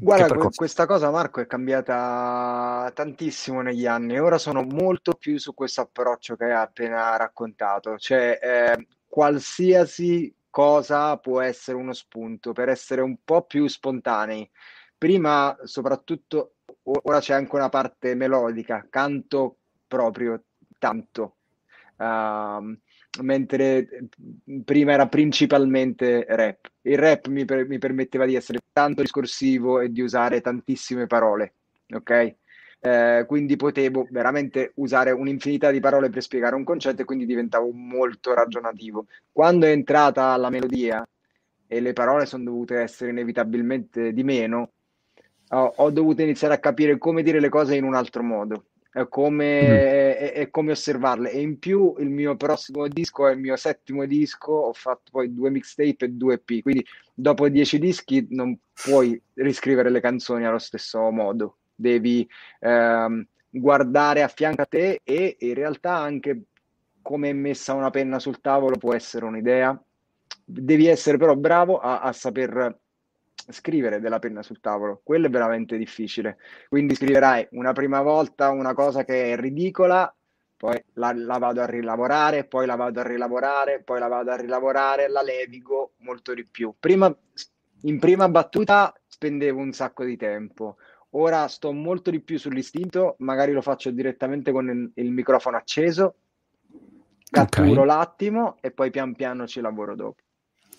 [0.00, 4.18] Guarda, questa cosa, Marco, è cambiata tantissimo negli anni.
[4.18, 7.96] Ora sono molto più su questo approccio che hai appena raccontato.
[7.96, 14.48] Cioè, eh, qualsiasi cosa può essere uno spunto per essere un po' più spontanei.
[14.96, 19.56] Prima, soprattutto, ora c'è anche una parte melodica, canto
[19.88, 20.44] proprio
[20.78, 21.38] tanto.
[21.96, 22.72] Uh,
[23.22, 24.06] mentre
[24.64, 26.70] prima era principalmente rap.
[26.82, 31.54] Il rap mi, per- mi permetteva di essere tanto discorsivo e di usare tantissime parole,
[31.92, 32.36] ok?
[32.86, 37.70] Eh, quindi potevo veramente usare un'infinità di parole per spiegare un concetto e quindi diventavo
[37.72, 39.06] molto ragionativo.
[39.32, 41.02] Quando è entrata la melodia
[41.66, 44.72] e le parole sono dovute essere inevitabilmente di meno,
[45.48, 48.66] ho, ho dovuto iniziare a capire come dire le cose in un altro modo.
[49.08, 49.72] Come, mm.
[49.72, 54.06] e, e, come osservarle e in più il mio prossimo disco è il mio settimo
[54.06, 59.20] disco ho fatto poi due mixtape e due EP quindi dopo dieci dischi non puoi
[59.32, 62.28] riscrivere le canzoni allo stesso modo devi
[62.60, 66.42] ehm, guardare a fianco a te e in realtà anche
[67.02, 69.78] come è messa una penna sul tavolo può essere un'idea.
[70.44, 72.78] Devi essere però bravo a, a saper
[73.50, 76.38] scrivere della penna sul tavolo, quello è veramente difficile.
[76.68, 80.12] Quindi scriverai una prima volta una cosa che è ridicola,
[80.56, 84.36] poi la, la, vado a rilavorare, poi la vado a rilavorare, poi la vado a
[84.36, 86.74] rilavorare, la levigo molto di più.
[86.78, 87.14] Prima,
[87.82, 90.76] in prima battuta spendevo un sacco di tempo,
[91.16, 96.16] Ora sto molto di più sull'istinto, magari lo faccio direttamente con il, microfono acceso,
[97.30, 97.86] catturo okay.
[97.86, 100.16] l'attimo e poi pian piano ci lavoro dopo.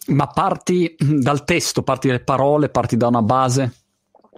[0.07, 3.73] Ma parti dal testo, parti dalle parole, parti da una base?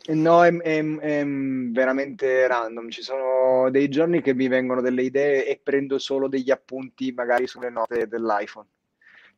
[0.10, 2.89] No, è, è, è, veramente random.
[2.89, 7.47] Ci sono dei giorni che mi vengono delle idee e prendo solo degli appunti, magari
[7.47, 8.67] sulle note dell'iPhone.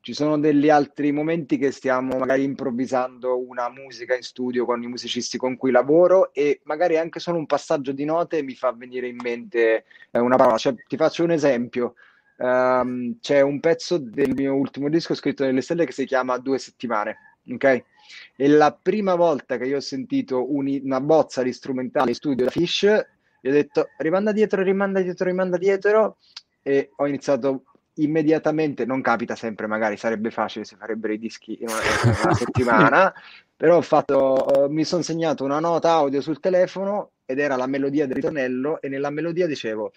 [0.02, 4.88] Ci sono degli altri momenti che stiamo magari improvvisando una musica in studio con i
[4.88, 9.08] musicisti con cui lavoro e magari anche solo un passaggio di note mi fa venire
[9.08, 10.58] in mente eh, una parola.
[10.58, 11.96] Cioè, ti faccio un esempio.
[12.38, 16.58] Um, c'è un pezzo del mio ultimo disco scritto nelle stelle che si chiama Due
[16.58, 17.18] settimane,
[17.52, 17.84] ok?
[18.38, 22.46] E la prima volta che io ho sentito un, una bozza di strumentale in studio
[22.46, 22.86] da Fish,
[23.42, 26.18] gli ho detto rimanda dietro, rimanda dietro, rimanda dietro
[26.62, 27.64] e ho iniziato
[28.04, 31.82] immediatamente, non capita sempre, magari sarebbe facile se farebbero i dischi in una,
[32.12, 33.14] in una settimana,
[33.56, 37.68] però ho fatto, uh, mi sono segnato una nota audio sul telefono ed era la
[37.68, 39.92] melodia del ritornello e nella melodia dicevo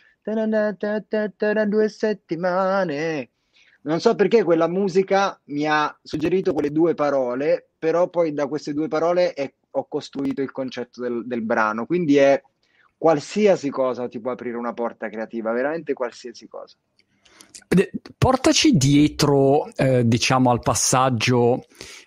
[1.66, 3.30] due settimane.
[3.82, 8.72] Non so perché quella musica mi ha suggerito quelle due parole, però poi da queste
[8.72, 12.40] due parole è, ho costruito il concetto del, del brano, quindi è
[12.96, 16.76] qualsiasi cosa ti può aprire una porta creativa, veramente qualsiasi cosa.
[18.18, 21.64] Portaci dietro, eh, diciamo, al passaggio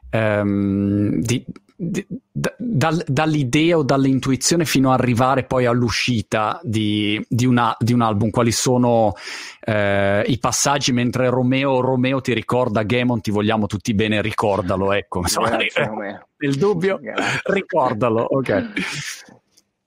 [0.09, 7.45] ehm, di, di, da, dal, dall'idea o dall'intuizione fino ad arrivare poi all'uscita di, di,
[7.45, 8.29] una, di un album.
[8.29, 9.13] Quali sono
[9.61, 14.93] eh, i passaggi mentre Romeo, Romeo ti ricorda Gamon, ti vogliamo tutti bene, ricordalo.
[14.93, 17.41] Ecco, insomma, nel dubbio, Grazie.
[17.45, 18.21] ricordalo.
[18.21, 18.71] Ok.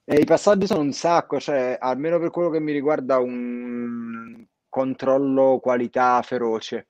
[0.05, 5.59] E I passaggi sono un sacco, cioè almeno per quello che mi riguarda un controllo
[5.59, 6.87] qualità feroce.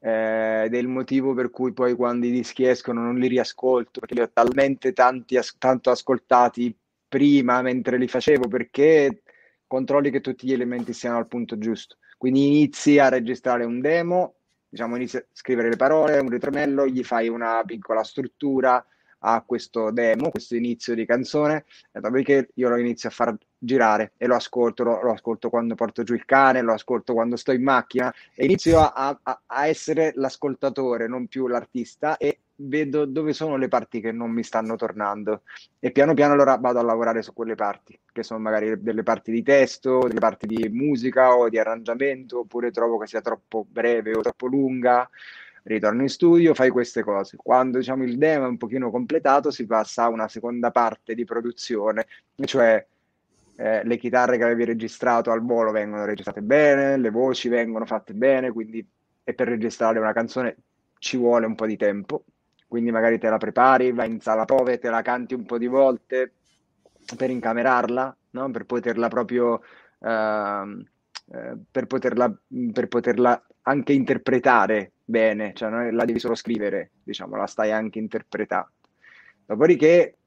[0.00, 4.14] Eh, è il motivo per cui poi quando i dischi escono non li riascolto perché
[4.14, 6.76] li ho talmente tanti, as- tanto ascoltati
[7.08, 9.22] prima mentre li facevo perché
[9.66, 11.96] controlli che tutti gli elementi siano al punto giusto.
[12.16, 14.34] Quindi inizi a registrare un demo,
[14.68, 18.84] diciamo inizi a scrivere le parole, un ritornello, gli fai una piccola struttura,
[19.20, 24.12] a questo demo, questo inizio di canzone, e dopodiché io lo inizio a far girare
[24.16, 27.52] e lo ascolto, lo, lo, ascolto quando porto giù il cane, lo ascolto quando sto
[27.52, 33.32] in macchina e inizio a, a, a essere l'ascoltatore, non più l'artista e vedo dove
[33.32, 35.42] sono le parti che non mi stanno tornando
[35.78, 39.30] e piano piano allora vado a lavorare su quelle parti, che sono magari delle parti
[39.30, 44.16] di testo, delle parti di musica o di arrangiamento, oppure trovo che sia troppo breve
[44.16, 45.08] o troppo lunga,
[45.64, 47.36] ritorno in studio, fai queste cose.
[47.36, 51.24] Quando diciamo il demo è un pochino completato, si passa a una seconda parte di
[51.24, 52.06] produzione,
[52.44, 52.84] cioè
[53.60, 58.14] eh, le chitarre che avevi registrato al volo vengono registrate bene, le voci vengono fatte
[58.14, 58.86] bene, quindi
[59.24, 60.56] e per registrare una canzone
[60.98, 62.24] ci vuole un po' di tempo,
[62.68, 65.66] quindi magari te la prepari, vai in sala prove, te la canti un po' di
[65.66, 66.34] volte
[67.16, 68.50] per incamerarla, no?
[68.50, 69.54] per poterla proprio
[69.98, 70.84] uh,
[71.70, 72.32] per, poterla,
[72.72, 77.98] per poterla anche interpretare bene, cioè non la devi solo scrivere, diciamo, la stai anche
[77.98, 78.70] interpretando.
[79.44, 80.17] Dopodiché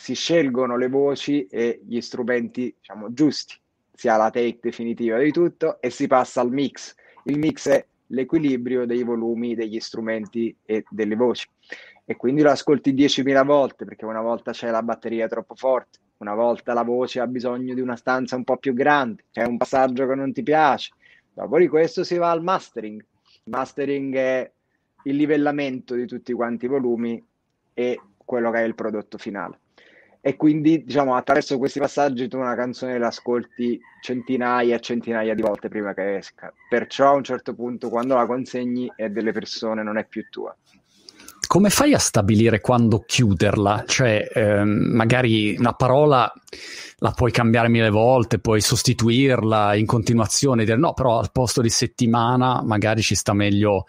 [0.00, 3.54] si scelgono le voci e gli strumenti, diciamo, giusti,
[3.92, 6.94] si ha la take definitiva di tutto e si passa al mix.
[7.24, 11.46] Il mix è l'equilibrio dei volumi degli strumenti e delle voci.
[12.06, 16.34] E quindi lo ascolti 10.000 volte perché una volta c'è la batteria troppo forte, una
[16.34, 20.06] volta la voce ha bisogno di una stanza un po' più grande, c'è un passaggio
[20.06, 20.94] che non ti piace.
[21.30, 23.04] Dopo di questo si va al mastering.
[23.44, 24.50] Il mastering è
[25.04, 27.22] il livellamento di tutti quanti i volumi
[27.74, 29.59] e quello che è il prodotto finale
[30.20, 35.42] e quindi diciamo attraverso questi passaggi tu una canzone la ascolti centinaia e centinaia di
[35.42, 39.82] volte prima che esca perciò a un certo punto quando la consegni è delle persone
[39.82, 40.54] non è più tua
[41.50, 43.82] come fai a stabilire quando chiuderla?
[43.84, 46.32] Cioè, ehm, magari una parola
[46.98, 51.68] la puoi cambiare mille volte, puoi sostituirla in continuazione, dire no, però al posto di
[51.68, 53.86] settimana magari ci sta meglio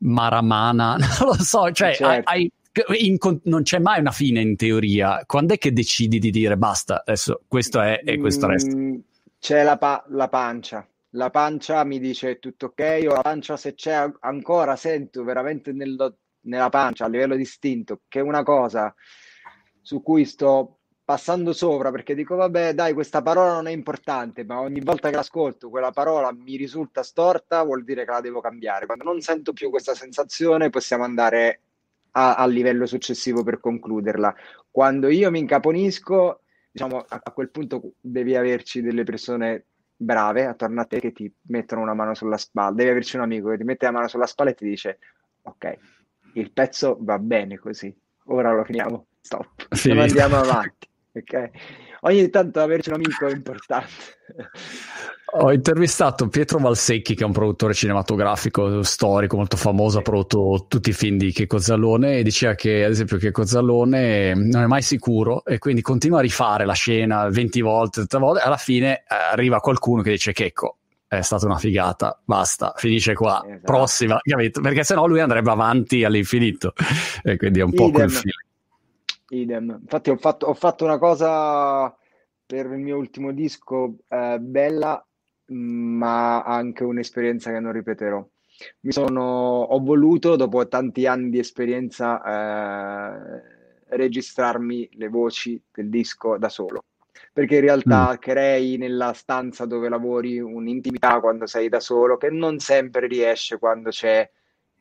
[0.00, 2.30] maramana, non lo so, cioè certo.
[2.30, 2.48] hai,
[2.98, 5.22] in, non c'è mai una fine in teoria.
[5.26, 8.76] Quando è che decidi di dire basta, adesso questo è e questo resta?
[8.76, 8.96] Mm,
[9.38, 10.86] c'è la, pa- la pancia.
[11.10, 16.16] La pancia mi dice tutto ok, o la pancia se c'è ancora, sento veramente nello,
[16.44, 18.94] nella pancia a livello distinto che è una cosa
[19.80, 24.60] su cui sto passando sopra perché dico vabbè dai questa parola non è importante ma
[24.60, 28.86] ogni volta che l'ascolto quella parola mi risulta storta vuol dire che la devo cambiare
[28.86, 31.60] quando non sento più questa sensazione possiamo andare
[32.16, 34.34] a, a livello successivo per concluderla.
[34.70, 40.80] Quando io mi incaponisco, diciamo, a, a quel punto devi averci delle persone brave attorno
[40.80, 43.64] a te che ti mettono una mano sulla spalla, devi averci un amico che ti
[43.64, 44.98] mette la mano sulla spalla e ti dice
[45.42, 45.78] ok,
[46.34, 47.94] il pezzo va bene così,
[48.26, 49.88] ora lo finiamo, stop, sì.
[49.88, 51.50] non andiamo avanti, ok?
[52.00, 53.92] Ogni tanto averci un amico è importante.
[55.36, 60.90] Ho intervistato Pietro Valsecchi, che è un produttore cinematografico storico molto famoso, ha prodotto tutti
[60.90, 64.82] i film di Checco Zallone e diceva che, ad esempio, Checco Zallone non è mai
[64.82, 69.04] sicuro e quindi continua a rifare la scena 20 volte, 30 volte, alla fine eh,
[69.32, 70.76] arriva qualcuno che dice Checco,
[71.08, 73.60] è stata una figata, basta, finisce qua, esatto.
[73.64, 74.60] prossima, capito?
[74.60, 76.74] Perché sennò lui andrebbe avanti all'infinito
[77.24, 78.30] e quindi è un po' quel film.
[79.30, 79.78] Idem.
[79.82, 81.92] Infatti ho fatto, ho fatto una cosa
[82.46, 85.04] per il mio ultimo disco eh, bella
[85.46, 88.26] ma anche un'esperienza che non ripeterò.
[88.80, 89.22] Mi sono,
[89.62, 93.42] ho voluto, dopo tanti anni di esperienza, eh,
[93.88, 96.84] registrarmi le voci del disco da solo.
[97.32, 98.16] Perché in realtà mm.
[98.18, 103.90] crei nella stanza dove lavori un'intimità quando sei da solo che non sempre riesce quando
[103.90, 104.28] c'è,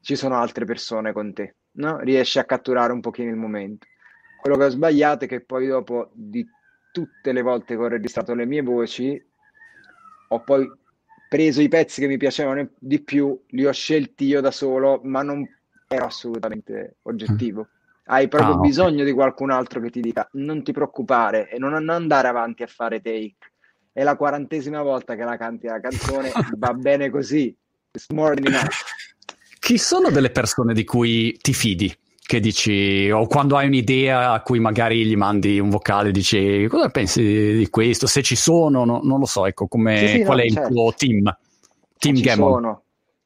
[0.01, 1.55] ci sono altre persone con te.
[1.73, 1.97] No?
[1.99, 3.87] Riesci a catturare un pochino il momento.
[4.39, 6.45] Quello che ho sbagliato è che poi dopo di
[6.91, 9.19] tutte le volte che ho registrato le mie voci
[10.27, 10.69] ho poi
[11.29, 15.23] preso i pezzi che mi piacevano di più, li ho scelti io da solo, ma
[15.23, 15.47] non
[15.87, 17.67] ero assolutamente oggettivo.
[18.05, 19.05] Hai proprio ah, bisogno okay.
[19.05, 23.01] di qualcun altro che ti dica non ti preoccupare e non andare avanti a fare
[23.01, 23.51] take.
[23.91, 27.55] È la quarantesima volta che la canti la canzone, va bene così.
[27.91, 28.75] It's more than enough.
[29.59, 31.95] Chi sono delle persone di cui ti fidi?
[32.33, 36.89] Che dici, o quando hai un'idea a cui magari gli mandi un vocale, dici cosa
[36.89, 38.07] pensi di questo?
[38.07, 40.67] Se ci sono, no, non lo so, ecco, come, sì, sì, qual no, è certo.
[40.67, 41.37] il tuo team?
[41.99, 42.81] Team Gammon.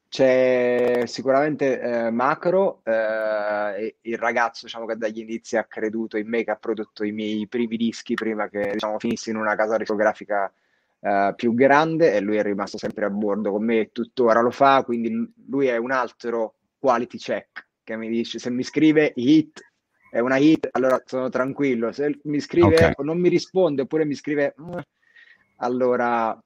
[0.10, 6.44] C'è sicuramente eh, Macro, eh, il ragazzo diciamo, che dagli inizi ha creduto in me,
[6.44, 10.52] che ha prodotto i miei primi dischi prima che diciamo, finissi in una casa discografica
[11.00, 14.52] eh, più grande e lui è rimasto sempre a bordo con me e tuttora lo
[14.52, 19.62] fa, quindi lui è un altro quality check che mi dice se mi scrive hit
[20.10, 21.94] è una hit, allora sono tranquillo.
[21.94, 22.92] Se mi scrive okay.
[22.96, 24.78] o non mi risponde oppure mi scrive mm",
[25.58, 26.38] allora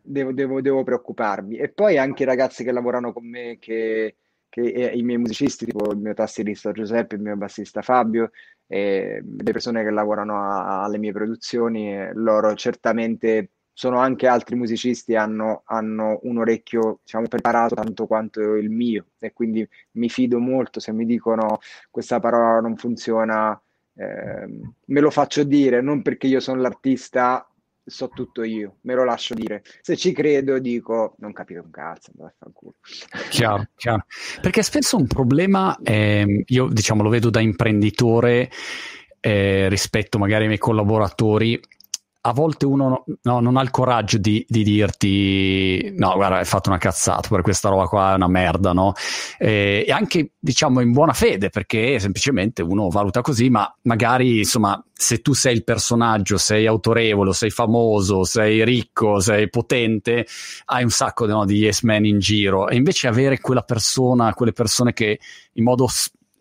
[0.00, 1.56] devo, devo, devo, preoccuparmi.
[1.58, 4.16] E poi anche i ragazzi che lavorano con me, che,
[4.48, 8.30] che i miei musicisti, tipo il mio tastierista Giuseppe, il mio bassista Fabio,
[8.66, 15.62] le persone che lavorano a, alle mie produzioni, loro certamente sono anche altri musicisti hanno,
[15.66, 20.90] hanno un orecchio diciamo, preparato tanto quanto il mio e quindi mi fido molto se
[20.90, 23.52] mi dicono questa parola non funziona,
[23.94, 24.48] eh,
[24.84, 27.48] me lo faccio dire, non perché io sono l'artista,
[27.84, 29.62] so tutto io, me lo lascio dire.
[29.80, 32.74] Se ci credo dico non capito un cazzo, vaffanculo.
[33.30, 34.06] Chiaro, chiaro.
[34.40, 38.50] Perché spesso un problema, eh, io diciamo lo vedo da imprenditore
[39.20, 41.60] eh, rispetto magari ai miei collaboratori,
[42.20, 46.68] a volte uno no, non ha il coraggio di, di, dirti no guarda hai fatto
[46.68, 48.92] una cazzata per questa roba qua è una merda no?
[49.38, 54.82] E, e, anche diciamo in buona fede perché semplicemente uno valuta così ma magari insomma
[54.92, 60.26] se tu sei il personaggio sei autorevole sei famoso sei ricco sei potente
[60.66, 62.68] hai un sacco no, di yes men in giro.
[62.68, 65.20] E invece avere quella persona quelle persone che
[65.52, 65.86] in modo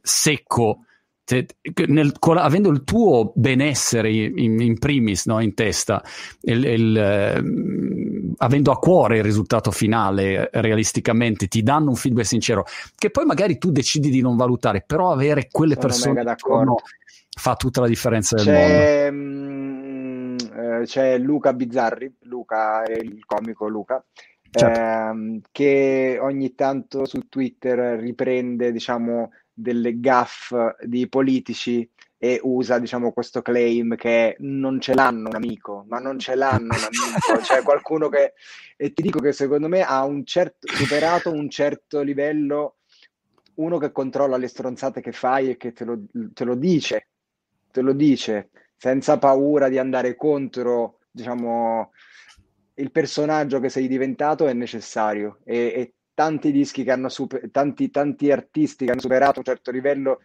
[0.02, 0.82] secco
[1.28, 1.46] te,
[1.88, 6.02] nel, avendo il tuo benessere in, in primis no, in testa,
[6.44, 12.64] il, il, eh, avendo a cuore il risultato finale realisticamente, ti danno un feedback sincero,
[12.96, 16.78] che poi magari tu decidi di non valutare, però avere quelle Sono persone attorno
[17.38, 19.18] fa tutta la differenza del c'è, mondo.
[19.18, 20.38] Mh, mm,
[20.80, 24.02] eh, c'è Luca Bizzarri, Luca il comico Luca.
[24.50, 24.80] Certo.
[24.80, 30.54] Ehm, che ogni tanto su Twitter riprende diciamo delle gaff
[30.84, 31.90] di politici
[32.20, 36.76] e usa diciamo questo claim che non ce l'hanno un amico ma non ce l'hanno
[36.76, 37.42] un amico.
[37.44, 38.34] Cioè qualcuno che
[38.76, 42.78] e ti dico che secondo me ha un certo superato un certo livello
[43.56, 46.00] uno che controlla le stronzate che fai e che te lo,
[46.34, 47.08] te lo dice
[47.72, 51.92] te lo dice senza paura di andare contro diciamo
[52.76, 57.92] il personaggio che sei diventato è necessario e, e tanti dischi che hanno super, tanti,
[57.92, 60.22] tanti artisti che hanno superato un certo livello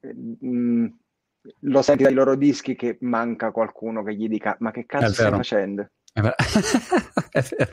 [0.00, 0.86] mh, mm,
[1.60, 5.30] lo senti dai loro dischi che manca qualcuno che gli dica ma che cazzo stai
[5.30, 5.90] facendo?
[7.30, 7.72] È vero.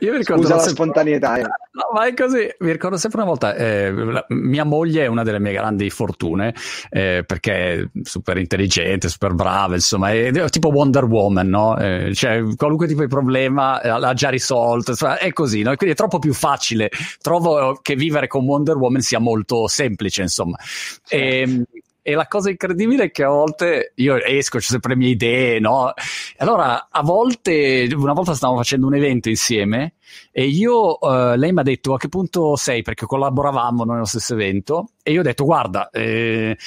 [0.00, 1.36] Io mi ricordo Scusa la spontaneità.
[1.36, 1.44] Eh.
[1.74, 2.48] No, ma è così.
[2.60, 3.92] Mi ricordo sempre una volta, eh,
[4.28, 6.54] mia moglie è una delle mie grandi fortune
[6.88, 11.76] eh, perché è super intelligente, super brava, insomma, è, è tipo Wonder Woman, no?
[11.76, 15.74] Eh, cioè, qualunque tipo di problema eh, l'ha già risolto, insomma, è così, no?
[15.74, 16.90] quindi è troppo più facile.
[17.20, 20.56] Trovo che vivere con Wonder Woman sia molto semplice, insomma.
[20.58, 21.12] Certo.
[21.12, 21.64] E, ehm,
[22.06, 25.58] e la cosa incredibile è che a volte io esco, ho sempre le mie idee,
[25.58, 25.90] no?
[26.36, 29.94] Allora, a volte, una volta stavamo facendo un evento insieme
[30.30, 34.34] e io, uh, lei mi ha detto a che punto sei perché collaboravamo nello stesso
[34.34, 36.58] evento e io ho detto guarda, eh,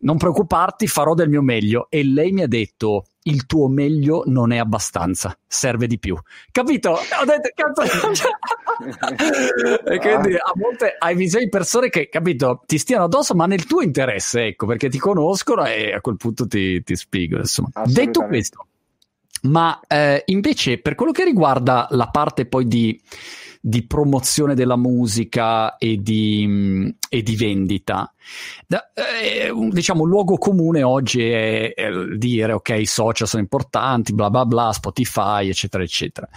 [0.00, 4.52] non preoccuparti, farò del mio meglio e lei mi ha detto il tuo meglio non
[4.52, 6.16] è abbastanza, serve di più.
[6.50, 6.90] Capito?
[6.90, 7.82] Ho detto, cazzo.
[9.84, 13.66] e quindi a volte hai bisogno di persone che, capito, ti stiano addosso, ma nel
[13.66, 17.38] tuo interesse, ecco, perché ti conoscono e a quel punto ti, ti spiego.
[17.38, 17.70] Insomma.
[17.84, 18.66] Detto questo,
[19.42, 23.00] ma eh, invece per quello che riguarda la parte poi di
[23.64, 28.12] di promozione della musica e di, mm, e di vendita.
[28.66, 34.14] Da, eh, diciamo, un luogo comune oggi è, è dire ok, i social sono importanti,
[34.14, 36.28] bla bla bla, Spotify, eccetera, eccetera.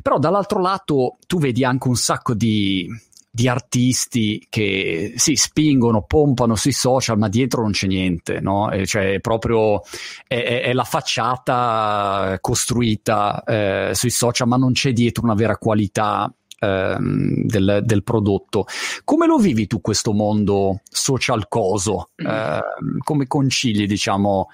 [0.00, 2.88] Però dall'altro lato tu vedi anche un sacco di,
[3.28, 8.70] di artisti che si spingono, pompano sui social, ma dietro non c'è niente, no?
[8.84, 9.80] cioè, è proprio
[10.28, 16.32] è, è la facciata costruita eh, sui social, ma non c'è dietro una vera qualità
[16.62, 18.66] ehm, del, del, prodotto.
[19.04, 22.10] Come lo vivi tu questo mondo social coso?
[22.14, 22.60] Eh,
[23.02, 24.48] come concili, diciamo,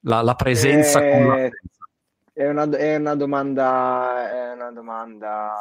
[0.00, 1.48] la, la presenza eh, con la...
[2.32, 5.52] È una, è una domanda, è una domanda,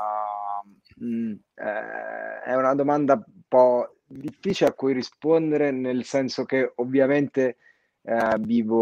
[1.02, 7.58] mm, eh, è una domanda un po' difficile a cui rispondere, nel senso che ovviamente
[8.02, 8.78] eh, vivo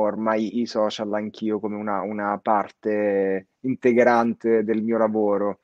[0.00, 5.60] ormai i social anch'io come una, una, parte integrante del mio lavoro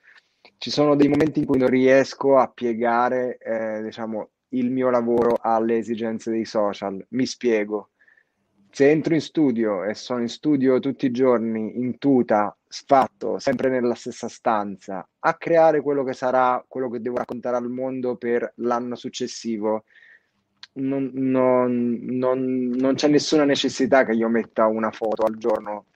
[0.62, 5.36] ci sono dei momenti in cui non riesco a piegare, eh, diciamo, il mio lavoro
[5.40, 7.04] alle esigenze dei social.
[7.08, 7.90] Mi spiego.
[8.70, 13.70] Se entro in studio e sono in studio tutti i giorni, in tuta, sfatto, sempre
[13.70, 18.52] nella stessa stanza, a creare quello che sarà, quello che devo raccontare al mondo per
[18.58, 19.82] l'anno successivo,
[20.74, 25.86] non, non, non, non c'è nessuna necessità che io metta una foto al giorno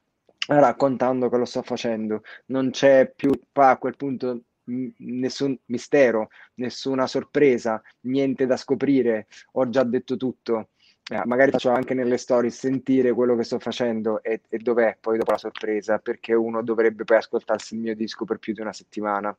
[0.49, 2.23] raccontando che lo sto facendo.
[2.47, 9.83] Non c'è più, a quel punto nessun mistero, nessuna sorpresa, niente da scoprire, ho già
[9.85, 10.69] detto tutto.
[11.09, 15.19] Eh, magari faccio anche nelle storie sentire quello che sto facendo e, e, dov'è poi
[15.19, 18.73] dopo la sorpresa, perché uno dovrebbe poi ascoltarsi il mio disco per più di una
[18.73, 19.37] settimana.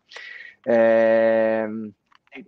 [0.64, 1.92] Eh,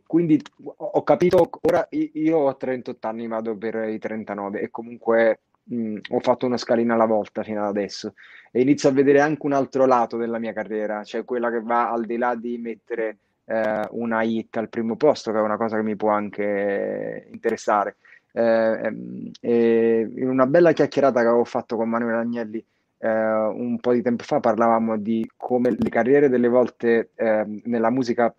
[0.06, 5.76] quindi ho capito, ora io ho 38 anni, vado per i 39 e comunque mh,
[5.76, 8.14] mm, ho fatto una scalina alla volta fino ad adesso
[8.52, 11.90] e inizio a vedere anche un altro lato della mia carriera, cioè quella che va
[11.92, 15.78] al di là di mettere eh, una hit al primo posto, che è una cosa
[15.78, 17.98] che mi può anche interessare.
[18.32, 22.64] Eh, eh, in una bella chiacchierata che avevo fatto con Manuel Agnelli
[23.00, 27.90] eh, un po' di tempo fa parlavamo di come le carriere delle volte ehm, nella
[27.90, 28.34] musica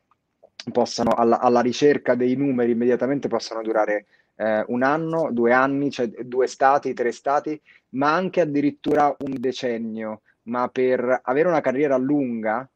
[0.70, 4.04] possano, alla, alla, ricerca dei numeri immediatamente possano durare
[4.41, 7.61] eh, un anno, due anni, cioè due stati, tre stati,
[7.91, 10.22] ma anche addirittura un decennio.
[10.45, 12.68] Ma per avere una carriera lunga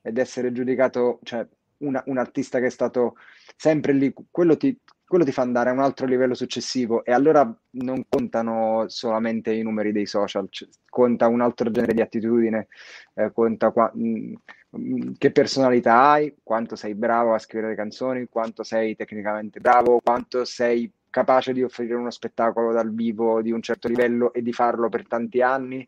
[0.00, 1.46] ed essere giudicato, cioè
[1.78, 3.16] una, un artista che è stato
[3.56, 7.52] sempre lì, quello ti, quello ti fa andare a un altro livello successivo e allora
[7.70, 12.68] non contano solamente i numeri dei social, c- conta un altro genere di attitudine,
[13.14, 14.32] eh, conta qua, mh,
[14.70, 20.00] mh, che personalità hai, quanto sei bravo a scrivere le canzoni, quanto sei tecnicamente bravo,
[20.00, 24.52] quanto sei capace di offrire uno spettacolo dal vivo di un certo livello e di
[24.52, 25.86] farlo per tanti anni.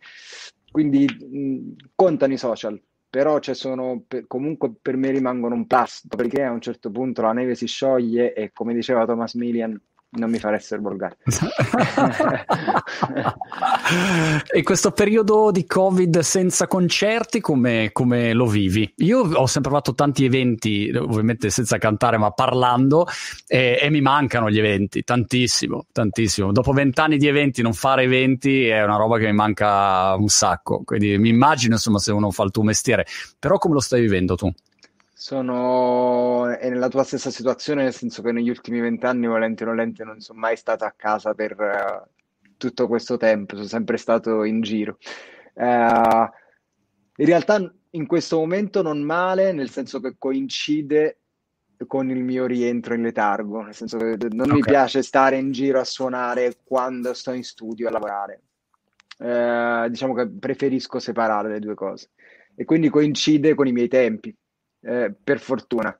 [0.70, 6.42] Quindi mh, contano i social, però cioè, sono, comunque per me rimangono un pasto perché
[6.42, 9.80] a un certo punto la neve si scioglie e come diceva Thomas Millian
[10.12, 11.18] non mi fa essere volgare.
[14.52, 18.92] e questo periodo di Covid senza concerti, come, come, lo vivi?
[18.96, 23.06] Io ho sempre fatto tanti eventi, ovviamente senza cantare, ma parlando,
[23.46, 26.50] e, e mi mancano gli eventi, tantissimo, tantissimo.
[26.50, 30.82] Dopo vent'anni di eventi, non fare eventi è una roba che mi manca un sacco.
[30.84, 33.06] Quindi mi immagino, insomma, se uno fa il tuo mestiere.
[33.38, 34.52] Però come lo stai vivendo tu?
[35.20, 40.02] Sono è nella tua stessa situazione, nel senso che negli ultimi vent'anni, volente o nolente,
[40.02, 44.62] non sono mai stato a casa per uh, tutto questo tempo, sono sempre stato in
[44.62, 44.96] giro.
[45.52, 46.26] Uh,
[47.16, 51.18] in realtà in questo momento non male, nel senso che coincide
[51.86, 54.54] con il mio rientro in letargo, nel senso che non okay.
[54.54, 58.40] mi piace stare in giro a suonare quando sto in studio a lavorare.
[59.18, 62.08] Uh, diciamo che preferisco separare le due cose
[62.54, 64.34] e quindi coincide con i miei tempi
[64.80, 65.98] eh, per fortuna.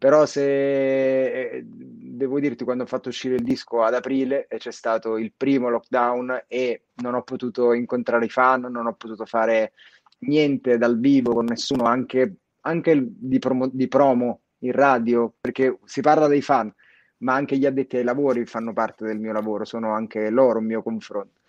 [0.00, 4.72] Però se eh, devo dirti, quando ho fatto uscire il disco ad aprile e c'è
[4.72, 9.72] stato il primo lockdown e non ho potuto incontrare i fan, non ho potuto fare
[10.20, 16.00] niente dal vivo con nessuno, anche, anche di, promo, di promo in radio, perché si
[16.00, 16.72] parla dei fan,
[17.18, 20.66] ma anche gli addetti ai lavori fanno parte del mio lavoro, sono anche loro un
[20.66, 21.40] mio confronto.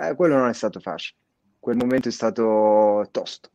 [0.00, 1.18] Eh, quello non è stato facile,
[1.58, 3.50] quel momento è stato tosto.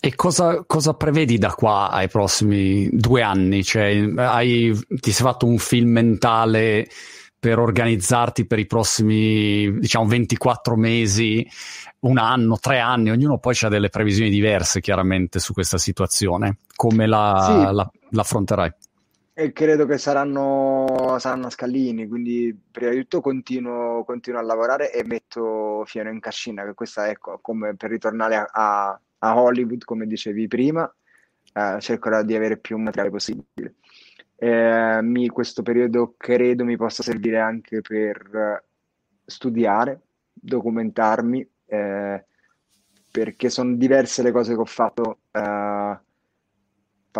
[0.00, 3.62] E cosa, cosa, prevedi da qua ai prossimi due anni?
[3.62, 6.88] Cioè, hai, ti sei fatto un film mentale
[7.38, 11.44] per organizzarti per i prossimi, diciamo, 24 mesi,
[12.00, 13.10] un anno, tre anni?
[13.10, 16.58] Ognuno poi ha delle previsioni diverse, chiaramente, su questa situazione.
[16.74, 17.74] Come la, sì.
[17.74, 18.72] la, l'affronterai?
[19.34, 25.04] E credo che saranno, saranno scalini, quindi prima di tutto continuo, continuo, a lavorare e
[25.04, 29.84] metto fieno in cascina, che questa è ecco, come per ritornare a, a a Hollywood,
[29.84, 30.92] come dicevi prima,
[31.52, 33.74] eh, cercherò di avere più materiale possibile.
[34.36, 38.64] Eh, mi, questo periodo credo mi possa servire anche per
[39.24, 40.00] studiare,
[40.32, 42.24] documentarmi, eh,
[43.10, 45.18] perché sono diverse le cose che ho fatto.
[45.30, 46.00] Eh, ho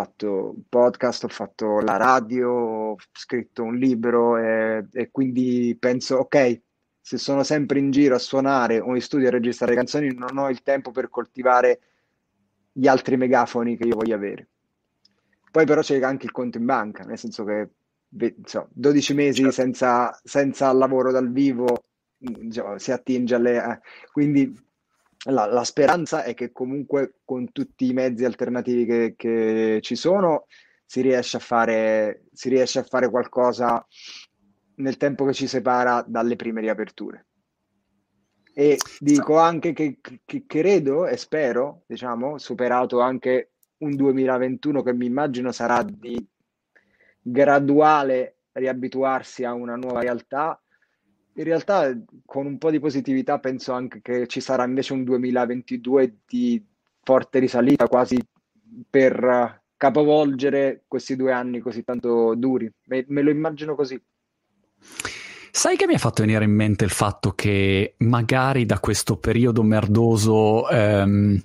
[0.01, 6.61] fatto podcast, ho fatto la radio, ho scritto un libro e, e quindi penso, ok,
[6.99, 10.49] se sono sempre in giro a suonare o in studio a registrare canzoni, non ho
[10.49, 11.79] il tempo per coltivare
[12.73, 14.49] gli altri megafoni che io voglio avere.
[15.51, 17.69] Poi però c'è anche il conto in banca, nel senso che
[18.43, 19.51] so, 12 mesi certo.
[19.51, 21.85] senza, senza, lavoro dal vivo
[22.17, 23.63] diciamo, si attinge alle...
[23.63, 23.79] Eh,
[24.11, 24.51] quindi
[25.25, 30.45] la, la, speranza è che comunque con tutti i mezzi alternativi che, che ci sono
[30.85, 33.85] si riesce, a fare, si riesce a fare qualcosa
[34.75, 37.25] nel tempo che ci separa dalle prime riaperture.
[38.55, 45.07] E dico anche che, che, credo e spero, diciamo, superato anche un 2021 che mi
[45.07, 46.23] immagino sarà di
[47.19, 50.61] graduale riabituarsi a una nuova realtà.
[51.35, 56.17] In realtà, con un po' di positività, penso anche che ci sarà invece un 2022
[56.27, 56.63] di
[57.01, 58.19] forte risalita, quasi
[58.87, 62.71] per capovolgere questi due anni così tanto duri.
[62.85, 63.99] Me, me lo immagino così.
[65.55, 69.61] Sai che mi ha fatto venire in mente il fatto che magari da questo periodo
[69.61, 71.39] merdoso ehm,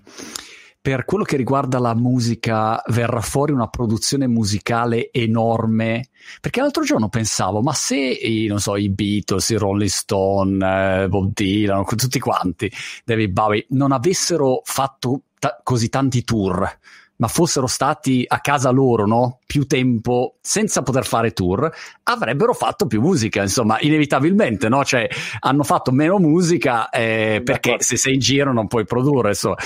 [0.81, 6.09] per quello che riguarda la musica verrà fuori una produzione musicale enorme?
[6.41, 11.31] Perché l'altro giorno pensavo ma se i, so, i Beatles, i Rolling Stone, eh, Bob
[11.35, 12.73] Dylan, tutti quanti
[13.05, 16.79] David Bowie non avessero fatto ta- così tanti tour
[17.19, 19.41] ma fossero stati a casa loro, no?
[19.45, 21.71] Più tempo senza poter fare tour,
[22.05, 24.85] avrebbero fatto più musica, insomma, inevitabilmente, no?
[24.85, 25.09] Cioè,
[25.41, 29.57] hanno fatto meno musica eh, perché se sei in giro non puoi produrre, insomma.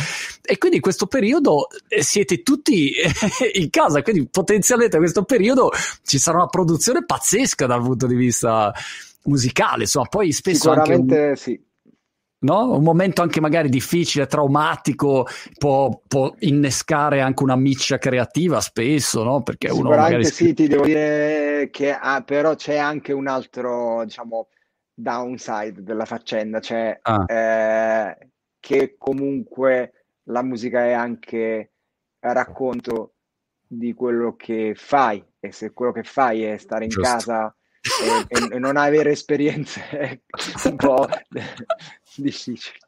[0.42, 2.94] E quindi in questo periodo eh, siete tutti
[3.52, 5.70] in casa, quindi potenzialmente in questo periodo
[6.04, 8.72] ci sarà una produzione pazzesca dal punto di vista
[9.24, 11.60] musicale, insomma, poi spesso Sicuramente anche sì
[12.42, 12.76] no?
[12.76, 15.26] Un momento anche magari difficile, traumatico,
[15.58, 19.42] può, può innescare anche una miccia creativa spesso, no?
[19.42, 20.24] Perché uno magari...
[20.24, 24.48] sì, ti devo dire che ah, però c'è anche un altro, diciamo,
[24.94, 27.24] downside della faccenda, cioè ah.
[27.26, 28.30] eh,
[28.60, 31.72] che comunque la musica è anche
[32.20, 33.14] racconto
[33.66, 37.10] di quello che fai e se quello che fai è stare in Giusto.
[37.10, 37.56] casa
[38.28, 40.22] e, e, non avere esperienze
[40.66, 41.08] un po'
[42.20, 42.78] difficile.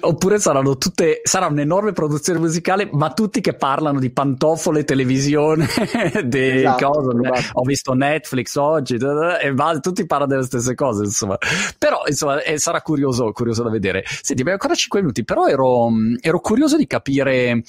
[0.00, 5.66] Oppure saranno tutte sarà un'enorme produzione musicale, ma tutti che parlano di pantofole, televisione,
[6.24, 7.50] di esatto, cose.
[7.52, 11.04] Ho visto Netflix oggi e va, tutti parlano delle stesse cose.
[11.04, 11.36] Insomma,
[11.76, 14.04] però insomma, eh, sarà curioso, curioso da vedere.
[14.06, 15.88] Senti, abbiamo ancora 5 minuti, però ero,
[16.20, 17.62] ero curioso di capire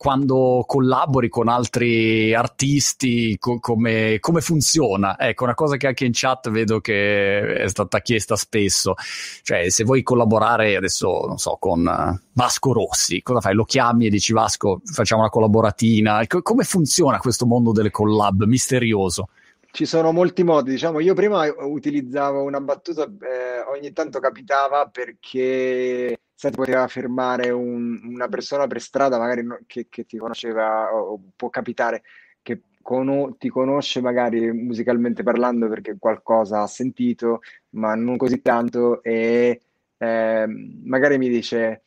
[0.00, 5.18] quando collabori con altri artisti, co- come, come, funziona.
[5.18, 8.94] Ecco, una cosa che anche in chat vedo che è stata chiesta spesso.
[9.42, 13.52] Cioè, se vuoi collaborare adesso, non so, con uh, Vasco Rossi, cosa fai?
[13.52, 16.26] Lo chiami e dici Vasco, facciamo una collaboratina.
[16.26, 19.28] Co- come funziona questo mondo delle collab misterioso?
[19.72, 26.18] Ci sono molti modi, diciamo, io prima utilizzavo una battuta, eh, ogni tanto capitava perché
[26.34, 31.20] se poteva fermare un, una persona per strada, magari no, che, che, ti conosceva, o
[31.36, 32.02] può capitare
[32.42, 37.40] che con, ti conosce magari musicalmente parlando perché qualcosa ha sentito,
[37.70, 39.60] ma non così tanto, e
[39.98, 40.46] eh,
[40.84, 41.82] magari mi dice,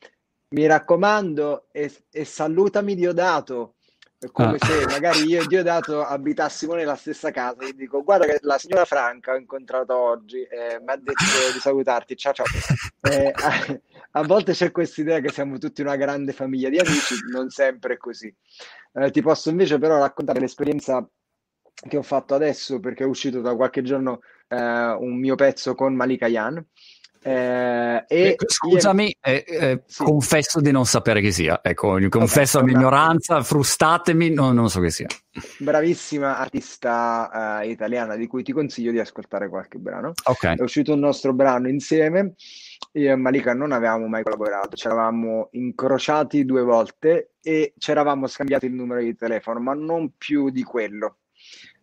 [0.49, 3.73] mi raccomando, e, e salutami Diodato
[4.31, 4.65] come ah.
[4.65, 7.63] se magari io e Diodato abitassimo nella stessa casa.
[7.63, 11.59] Gli dico: Guarda, che la signora Franca ho incontrato oggi, eh, mi ha detto di
[11.59, 12.15] salutarti.
[12.15, 12.45] Ciao, ciao.
[13.01, 13.79] Eh, a,
[14.11, 17.95] a, volte c'è questa idea che siamo tutti una grande famiglia di amici, non sempre
[17.95, 18.33] è così.
[18.93, 21.05] Eh, ti posso invece però raccontare l'esperienza
[21.73, 25.95] che ho fatto adesso perché è uscito da qualche giorno eh, un mio pezzo con
[25.95, 26.63] Malika Yan
[27.25, 30.03] eh, e Scusami, eh, eh, sì.
[30.03, 31.61] confesso di non sapere chi sia.
[31.63, 35.07] Ecco, confesso la mia ignoranza, frustatemi, no, non so chi sia.
[35.59, 40.11] Bravissima artista uh, italiana di cui ti consiglio di ascoltare qualche brano.
[40.21, 40.57] Okay.
[40.57, 42.33] È uscito un nostro brano insieme.
[42.93, 48.27] Io e Malika non avevamo mai collaborato, ci eravamo incrociati due volte e ci eravamo
[48.27, 51.19] scambiati il numero di telefono, ma non più di quello.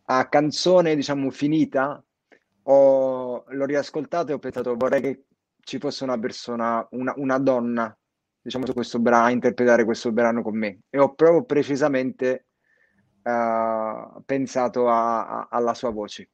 [0.05, 2.03] A canzone, diciamo, finita,
[2.64, 5.24] ho, l'ho riascoltato e ho pensato vorrei che
[5.70, 7.96] ci fosse una persona, una, una donna,
[8.42, 10.80] diciamo, su questo brano, a interpretare questo brano con me.
[10.90, 12.46] E ho proprio precisamente
[13.22, 16.30] uh, pensato a, a, alla sua voce.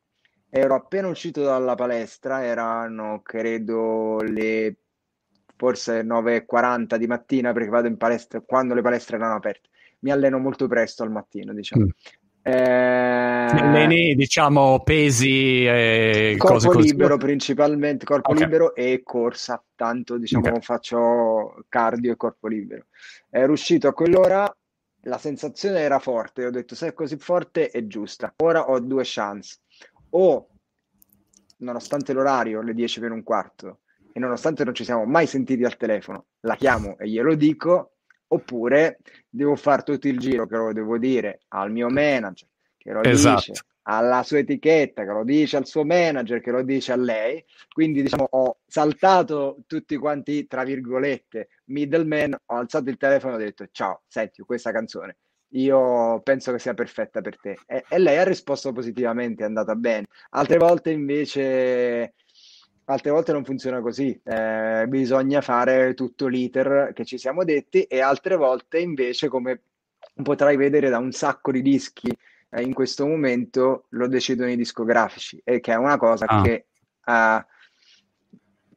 [0.49, 4.79] Ero appena uscito dalla palestra, erano credo le
[5.55, 9.69] forse 9.40 di mattina perché vado in palestra quando le palestre erano aperte.
[9.99, 11.85] Mi alleno molto presto al mattino, diciamo.
[11.85, 11.89] Mm.
[12.49, 18.45] Eh, diciamo pesi e corpo cose libero principalmente corpo okay.
[18.45, 20.61] libero e corsa tanto diciamo okay.
[20.61, 22.87] faccio cardio e corpo libero
[23.31, 24.57] ero uscito a quell'ora
[25.01, 29.03] la sensazione era forte ho detto se è così forte è giusta ora ho due
[29.05, 29.59] chance
[30.11, 30.47] o
[31.59, 33.81] nonostante l'orario le 10 per un quarto
[34.13, 37.96] e nonostante non ci siamo mai sentiti al telefono la chiamo e glielo dico
[38.29, 38.99] oppure
[39.29, 42.49] devo fare tutto il giro che lo devo dire al mio manager
[42.87, 43.53] che lo esatto.
[43.53, 47.45] dice alla sua etichetta, che lo dice al suo manager, che lo dice a lei.
[47.73, 53.39] Quindi diciamo ho saltato tutti quanti, tra virgolette, middleman, ho alzato il telefono e ho
[53.39, 55.19] detto ciao, senti questa canzone.
[55.51, 57.59] Io penso che sia perfetta per te.
[57.67, 60.07] E, e lei ha risposto positivamente, è andata bene.
[60.31, 62.15] Altre volte invece
[62.87, 68.01] altre volte non funziona così, eh, bisogna fare tutto l'iter che ci siamo detti e
[68.01, 69.61] altre volte invece, come
[70.23, 72.09] potrai vedere da un sacco di dischi
[72.51, 76.43] eh, in questo momento, lo decidono i discografici e che è una cosa ah.
[76.43, 76.67] che
[77.05, 77.45] uh,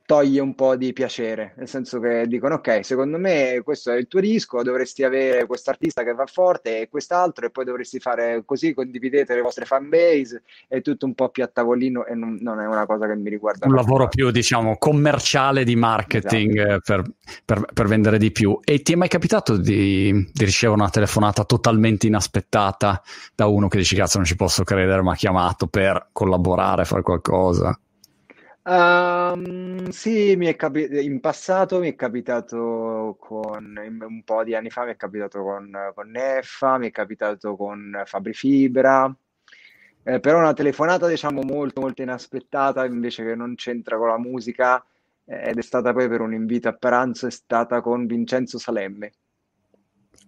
[0.10, 4.08] toglie un po' di piacere, nel senso che dicono ok, secondo me questo è il
[4.08, 8.42] tuo disco, dovresti avere questo artista che va forte e quest'altro e poi dovresti fare
[8.44, 12.40] così, condividete le vostre fan base, è tutto un po' più a tavolino e non,
[12.42, 13.68] non è una cosa che mi riguarda.
[13.68, 16.74] Un lavoro più, diciamo, commerciale di marketing esatto.
[16.74, 17.12] Eh, per,
[17.46, 18.60] per, per, vendere di più.
[18.64, 23.00] E ti è mai capitato di, di ricevere una telefonata totalmente inaspettata
[23.36, 27.04] da uno che dici cazzo non ci posso credere, mi ha chiamato per collaborare, fare
[27.04, 27.80] qualcosa?
[28.70, 34.70] Um, sì, mi è capi- in passato mi è capitato con un po' di anni
[34.70, 39.12] fa, mi è capitato con, con Neffa, mi è capitato con Fabri Fibra,
[40.04, 44.86] eh, però una telefonata diciamo molto molto inaspettata invece che non c'entra con la musica
[45.26, 49.14] eh, ed è stata poi per un invito a pranzo, è stata con Vincenzo Salemme.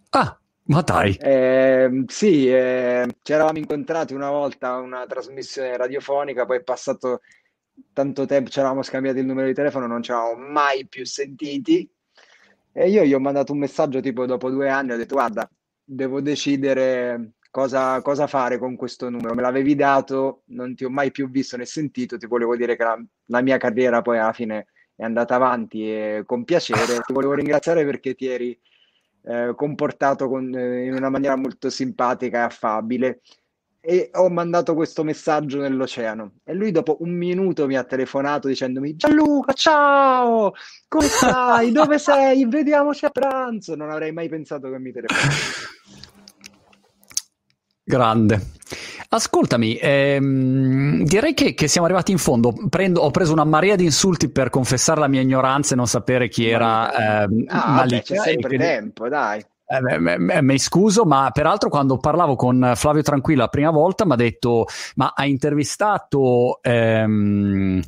[0.09, 1.15] Ah, ma dai!
[1.21, 7.21] Eh, sì, eh, ci eravamo incontrati una volta a una trasmissione radiofonica, poi è passato
[7.93, 11.89] tanto tempo, ci eravamo scambiati il numero di telefono, non ci eravamo mai più sentiti.
[12.73, 15.49] E io gli ho mandato un messaggio tipo dopo due anni, ho detto guarda,
[15.83, 19.33] devo decidere cosa, cosa fare con questo numero.
[19.35, 22.83] Me l'avevi dato, non ti ho mai più visto né sentito, ti volevo dire che
[22.83, 27.01] la, la mia carriera poi alla fine è andata avanti e con piacere.
[27.05, 28.57] Ti volevo ringraziare perché ti eri
[29.23, 33.21] eh, comportato con, eh, in una maniera molto simpatica e affabile
[33.83, 38.95] e ho mandato questo messaggio nell'oceano e lui dopo un minuto mi ha telefonato dicendomi
[38.95, 40.53] Gianluca ciao
[40.87, 45.69] come stai dove sei vediamoci a pranzo non avrei mai pensato che mi telefonasse
[47.83, 48.59] grande
[49.13, 52.53] Ascoltami, ehm, direi che, che, siamo arrivati in fondo.
[52.69, 56.29] Prendo, ho preso una marea di insulti per confessare la mia ignoranza e non sapere
[56.29, 58.03] chi era eh, ah, Malika.
[58.03, 58.65] C'è sempre quindi...
[58.65, 59.43] tempo, dai.
[59.73, 64.17] Eh, mi scuso, ma peraltro quando parlavo con Flavio Tranquilla la prima volta mi ha
[64.17, 64.65] detto:
[64.95, 67.81] Ma ha intervistato ehm,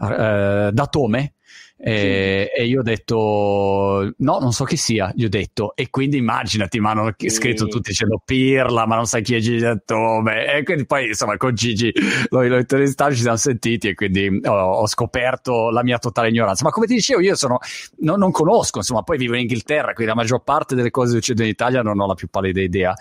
[0.00, 1.35] eh, Datome?
[1.78, 2.60] E, sì.
[2.62, 6.80] e, io ho detto no, non so chi sia, gli ho detto e quindi immaginati,
[6.80, 7.28] ma hanno sì.
[7.28, 11.36] scritto tutti dicendo Pirla, ma non sai chi è Gigi Datome e quindi poi insomma
[11.36, 11.92] con Gigi
[12.30, 16.64] l'ho, l'ho intervistato, ci siamo sentiti e quindi ho, ho, scoperto la mia totale ignoranza,
[16.64, 17.58] ma come ti dicevo io sono,
[17.98, 21.16] no, non conosco, insomma poi vivo in Inghilterra, quindi la maggior parte delle cose che
[21.18, 22.94] succedono in Italia non ho la più pallida idea.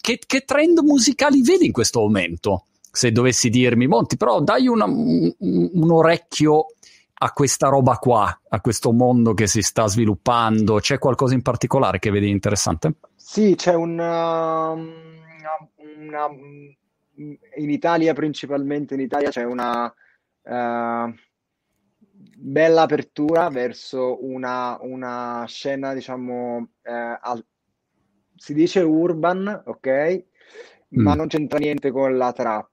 [0.00, 2.66] Che, che trend musicali vedi in questo momento?
[2.92, 6.66] Se dovessi dirmi, Monti, però dai una, un, un orecchio
[7.22, 10.76] a questa roba qua, a questo mondo che si sta sviluppando?
[10.76, 12.94] C'è qualcosa in particolare che vedi interessante?
[13.14, 14.90] Sì, c'è una, um,
[15.98, 16.28] una, una
[17.16, 21.14] in Italia principalmente, in Italia c'è una uh,
[22.38, 26.68] bella apertura verso una, una scena, diciamo, uh,
[27.20, 27.44] al,
[28.34, 30.24] si dice urban, ok?
[30.96, 31.02] Mm.
[31.02, 32.70] Ma non c'entra niente con la trap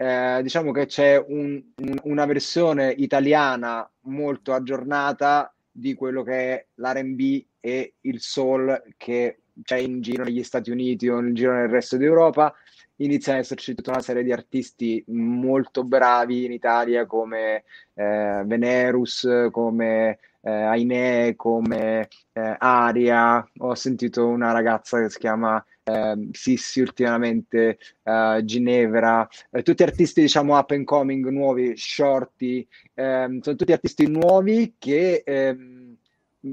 [0.00, 6.66] eh, diciamo che c'è un, un, una versione italiana molto aggiornata di quello che è
[6.76, 11.68] l'RB e il soul che c'è in giro negli Stati Uniti o in giro nel
[11.68, 12.54] resto d'Europa.
[12.96, 19.28] Inizia ad esserci tutta una serie di artisti molto bravi in Italia come eh, Venerus,
[19.50, 23.46] come eh, Aine, come eh, Aria.
[23.58, 30.20] Ho sentito una ragazza che si chiama eh, Sissi ultimamente, eh, Ginevra, eh, tutti artisti
[30.20, 35.96] diciamo up and coming, nuovi, Shorty, ehm, sono tutti artisti nuovi che ehm,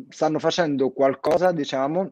[0.10, 2.12] stanno facendo qualcosa diciamo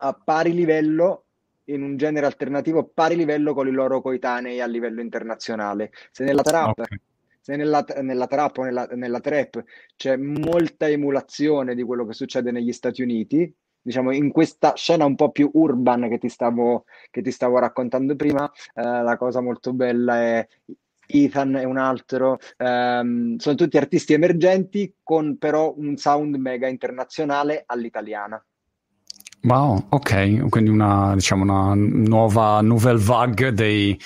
[0.00, 1.24] a pari livello
[1.68, 5.92] in un genere alternativo pari livello con i loro coetanei a livello internazionale.
[6.10, 6.98] Se nella trap, okay.
[7.48, 9.64] Se nella, nella trap o nella, nella trap
[9.96, 15.14] c'è molta emulazione di quello che succede negli Stati Uniti, diciamo, in questa scena un
[15.14, 19.72] po' più urban che ti stavo, che ti stavo raccontando prima, eh, la cosa molto
[19.72, 20.46] bella è
[21.10, 27.62] Ethan è un altro, ehm, sono tutti artisti emergenti con però un sound mega internazionale
[27.64, 28.42] all'italiana.
[29.42, 33.98] Wow, ok, quindi una, diciamo una nuova nouvelle vague dei,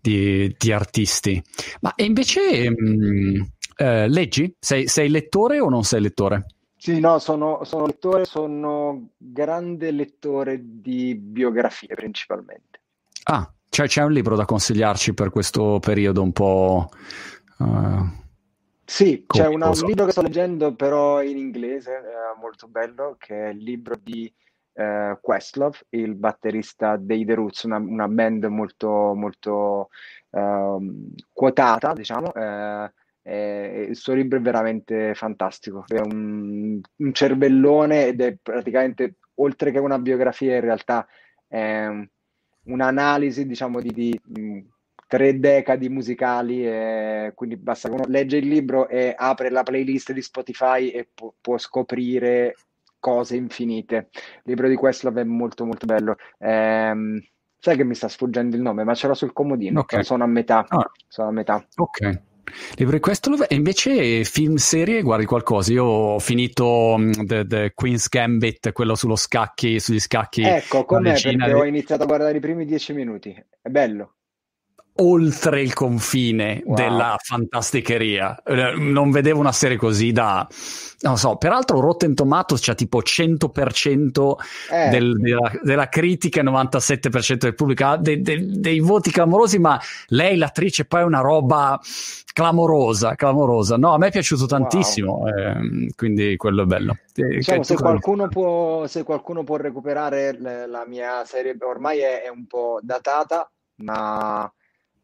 [0.00, 1.42] di, di artisti.
[1.80, 3.40] Ma invece mh, mm,
[3.76, 4.54] eh, leggi?
[4.58, 6.46] Sei, sei lettore o non sei lettore?
[6.76, 12.80] Sì, no, sono, sono lettore, sono grande lettore di biografie principalmente.
[13.24, 16.88] Ah, cioè c'è un libro da consigliarci per questo periodo un po'...
[17.58, 18.16] Uh,
[18.84, 23.46] sì, c'è una, un libro che sto leggendo però in inglese, eh, molto bello, che
[23.46, 24.32] è il libro di
[24.78, 29.88] eh, Questlove, il batterista dei The Roots, una, una band molto, molto
[30.30, 32.32] uh, quotata, diciamo.
[32.32, 39.16] Eh, eh, il suo libro è veramente fantastico, è un, un, cervellone ed è praticamente,
[39.36, 41.06] oltre che una biografia, in realtà
[41.48, 41.88] è
[42.64, 44.66] un'analisi, diciamo, di, di
[45.08, 50.22] tre decadi musicali, e quindi basta uno legge il libro e apre la playlist di
[50.22, 52.54] Spotify e pu- può scoprire
[52.98, 54.08] cose infinite.
[54.12, 56.16] Il libro di Questlove è molto molto bello.
[56.38, 57.20] Ehm,
[57.58, 60.04] sai che mi sta sfuggendo il nome, ma ce l'ho sul comodino, okay.
[60.04, 60.64] sono a metà.
[60.68, 60.90] Ah.
[61.08, 61.64] Sono a metà.
[61.76, 62.20] Ok.
[62.76, 65.70] Libro di questo e invece film serie guardi qualcosa?
[65.72, 70.42] Io ho finito um, The, The, Queen's Gambit, quello sullo scacchi, sugli scacchi.
[70.42, 73.34] Ecco, com'è perché ho iniziato a guardare i primi dieci minuti.
[73.60, 74.14] È bello.
[75.00, 76.74] Oltre il confine wow.
[76.74, 78.42] della fantasticheria.
[78.42, 80.46] Eh, non vedevo una serie così da...
[81.00, 84.32] Non so, peraltro Rotten Tomatoes c'ha tipo 100%
[84.72, 84.88] eh.
[84.88, 89.80] del, della, della, critica e 97% del pubblico, ha de, de, dei voti clamorosi, ma
[90.08, 91.78] lei, l'attrice, poi è una roba
[92.32, 93.76] clamorosa, clamorosa.
[93.76, 95.28] No, a me è piaciuto tantissimo, wow.
[95.28, 96.96] eh, quindi quello è bello.
[97.12, 102.46] Diciamo, se, qualcuno può, se qualcuno può recuperare la mia serie, ormai è, è un
[102.48, 104.52] po' datata, ma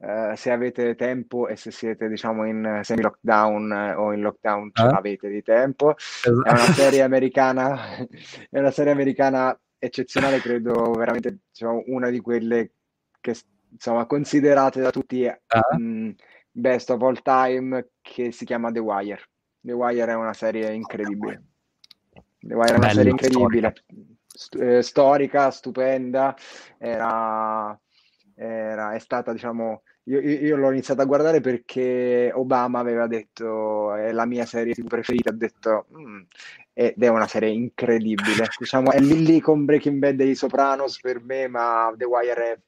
[0.04, 4.70] Uh, se avete tempo e se siete diciamo in semi lockdown uh, o in lockdown
[4.74, 4.82] eh?
[4.82, 5.96] avete di tempo.
[5.96, 6.44] Esatto.
[6.44, 7.96] è una serie americana
[8.50, 12.72] è una serie americana eccezionale credo veramente diciamo, una di quelle
[13.18, 13.34] che
[13.70, 16.14] insomma considerate da tutti uh mh,
[16.50, 19.20] best of all time che si chiama The Wire.
[19.60, 21.42] The Wire è una serie incredibile.
[22.38, 23.72] The Wire è una Bello, serie incredibile
[24.26, 26.36] St- eh, storica stupenda.
[26.78, 27.78] Era,
[28.34, 34.12] era è stata diciamo io, io, l'ho iniziato a guardare perché Obama aveva detto è
[34.12, 36.20] la mia serie preferita, ha detto mm,
[36.74, 38.48] ed è una serie incredibile.
[38.58, 42.52] diciamo, è lì lì con Breaking Bad e i Sopranos per me, ma The Wire
[42.52, 42.58] è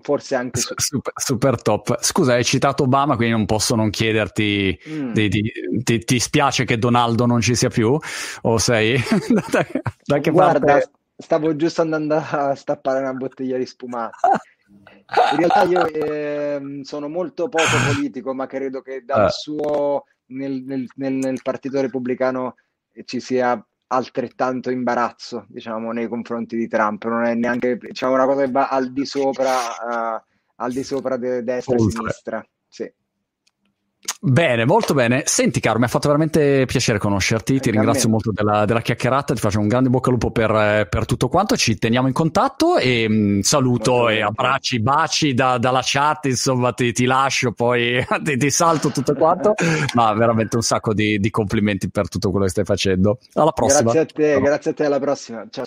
[0.00, 2.00] forse anche super, super, top.
[2.00, 5.12] Scusa, hai citato Obama, quindi non posso non chiederti: mm.
[5.12, 5.52] di, di,
[5.82, 7.98] ti, ti, spiace che Donaldo non ci sia più?
[8.42, 8.96] O sei
[9.50, 9.66] da,
[10.04, 10.90] da che Guarda, parte...
[11.16, 14.18] stavo giusto andando a stappare una bottiglia di spumata.
[15.32, 19.28] In realtà io eh, sono molto poco politico, ma credo che dal ah.
[19.30, 22.56] suo nel, nel, nel, nel, Partito Repubblicano
[23.04, 27.04] ci sia altrettanto imbarazzo, diciamo, nei confronti di Trump.
[27.04, 30.22] Non è neanche diciamo, una cosa che va al di sopra, uh,
[30.56, 32.48] al di sopra de destra e sinistra.
[32.66, 32.92] Sì.
[34.20, 35.22] Bene, molto bene.
[35.26, 37.60] Senti, caro, mi ha fatto veramente piacere conoscerti.
[37.60, 39.32] Ti ringrazio molto della, della, chiacchierata.
[39.32, 41.56] Ti faccio un grande bocca al lupo per, per tutto quanto.
[41.56, 44.26] Ci teniamo in contatto e mh, mm, saluto molto e bene.
[44.26, 46.26] abbracci, baci da, dalla chat.
[46.26, 49.54] Insomma, ti, ti lascio, poi ti, ti, salto tutto quanto.
[49.94, 53.18] Ma veramente un sacco di, di, complimenti per tutto quello che stai facendo.
[53.34, 53.92] Alla prossima.
[53.92, 54.84] Grazie a te, grazie a te.
[54.84, 55.46] Alla prossima.
[55.48, 55.64] Ciao.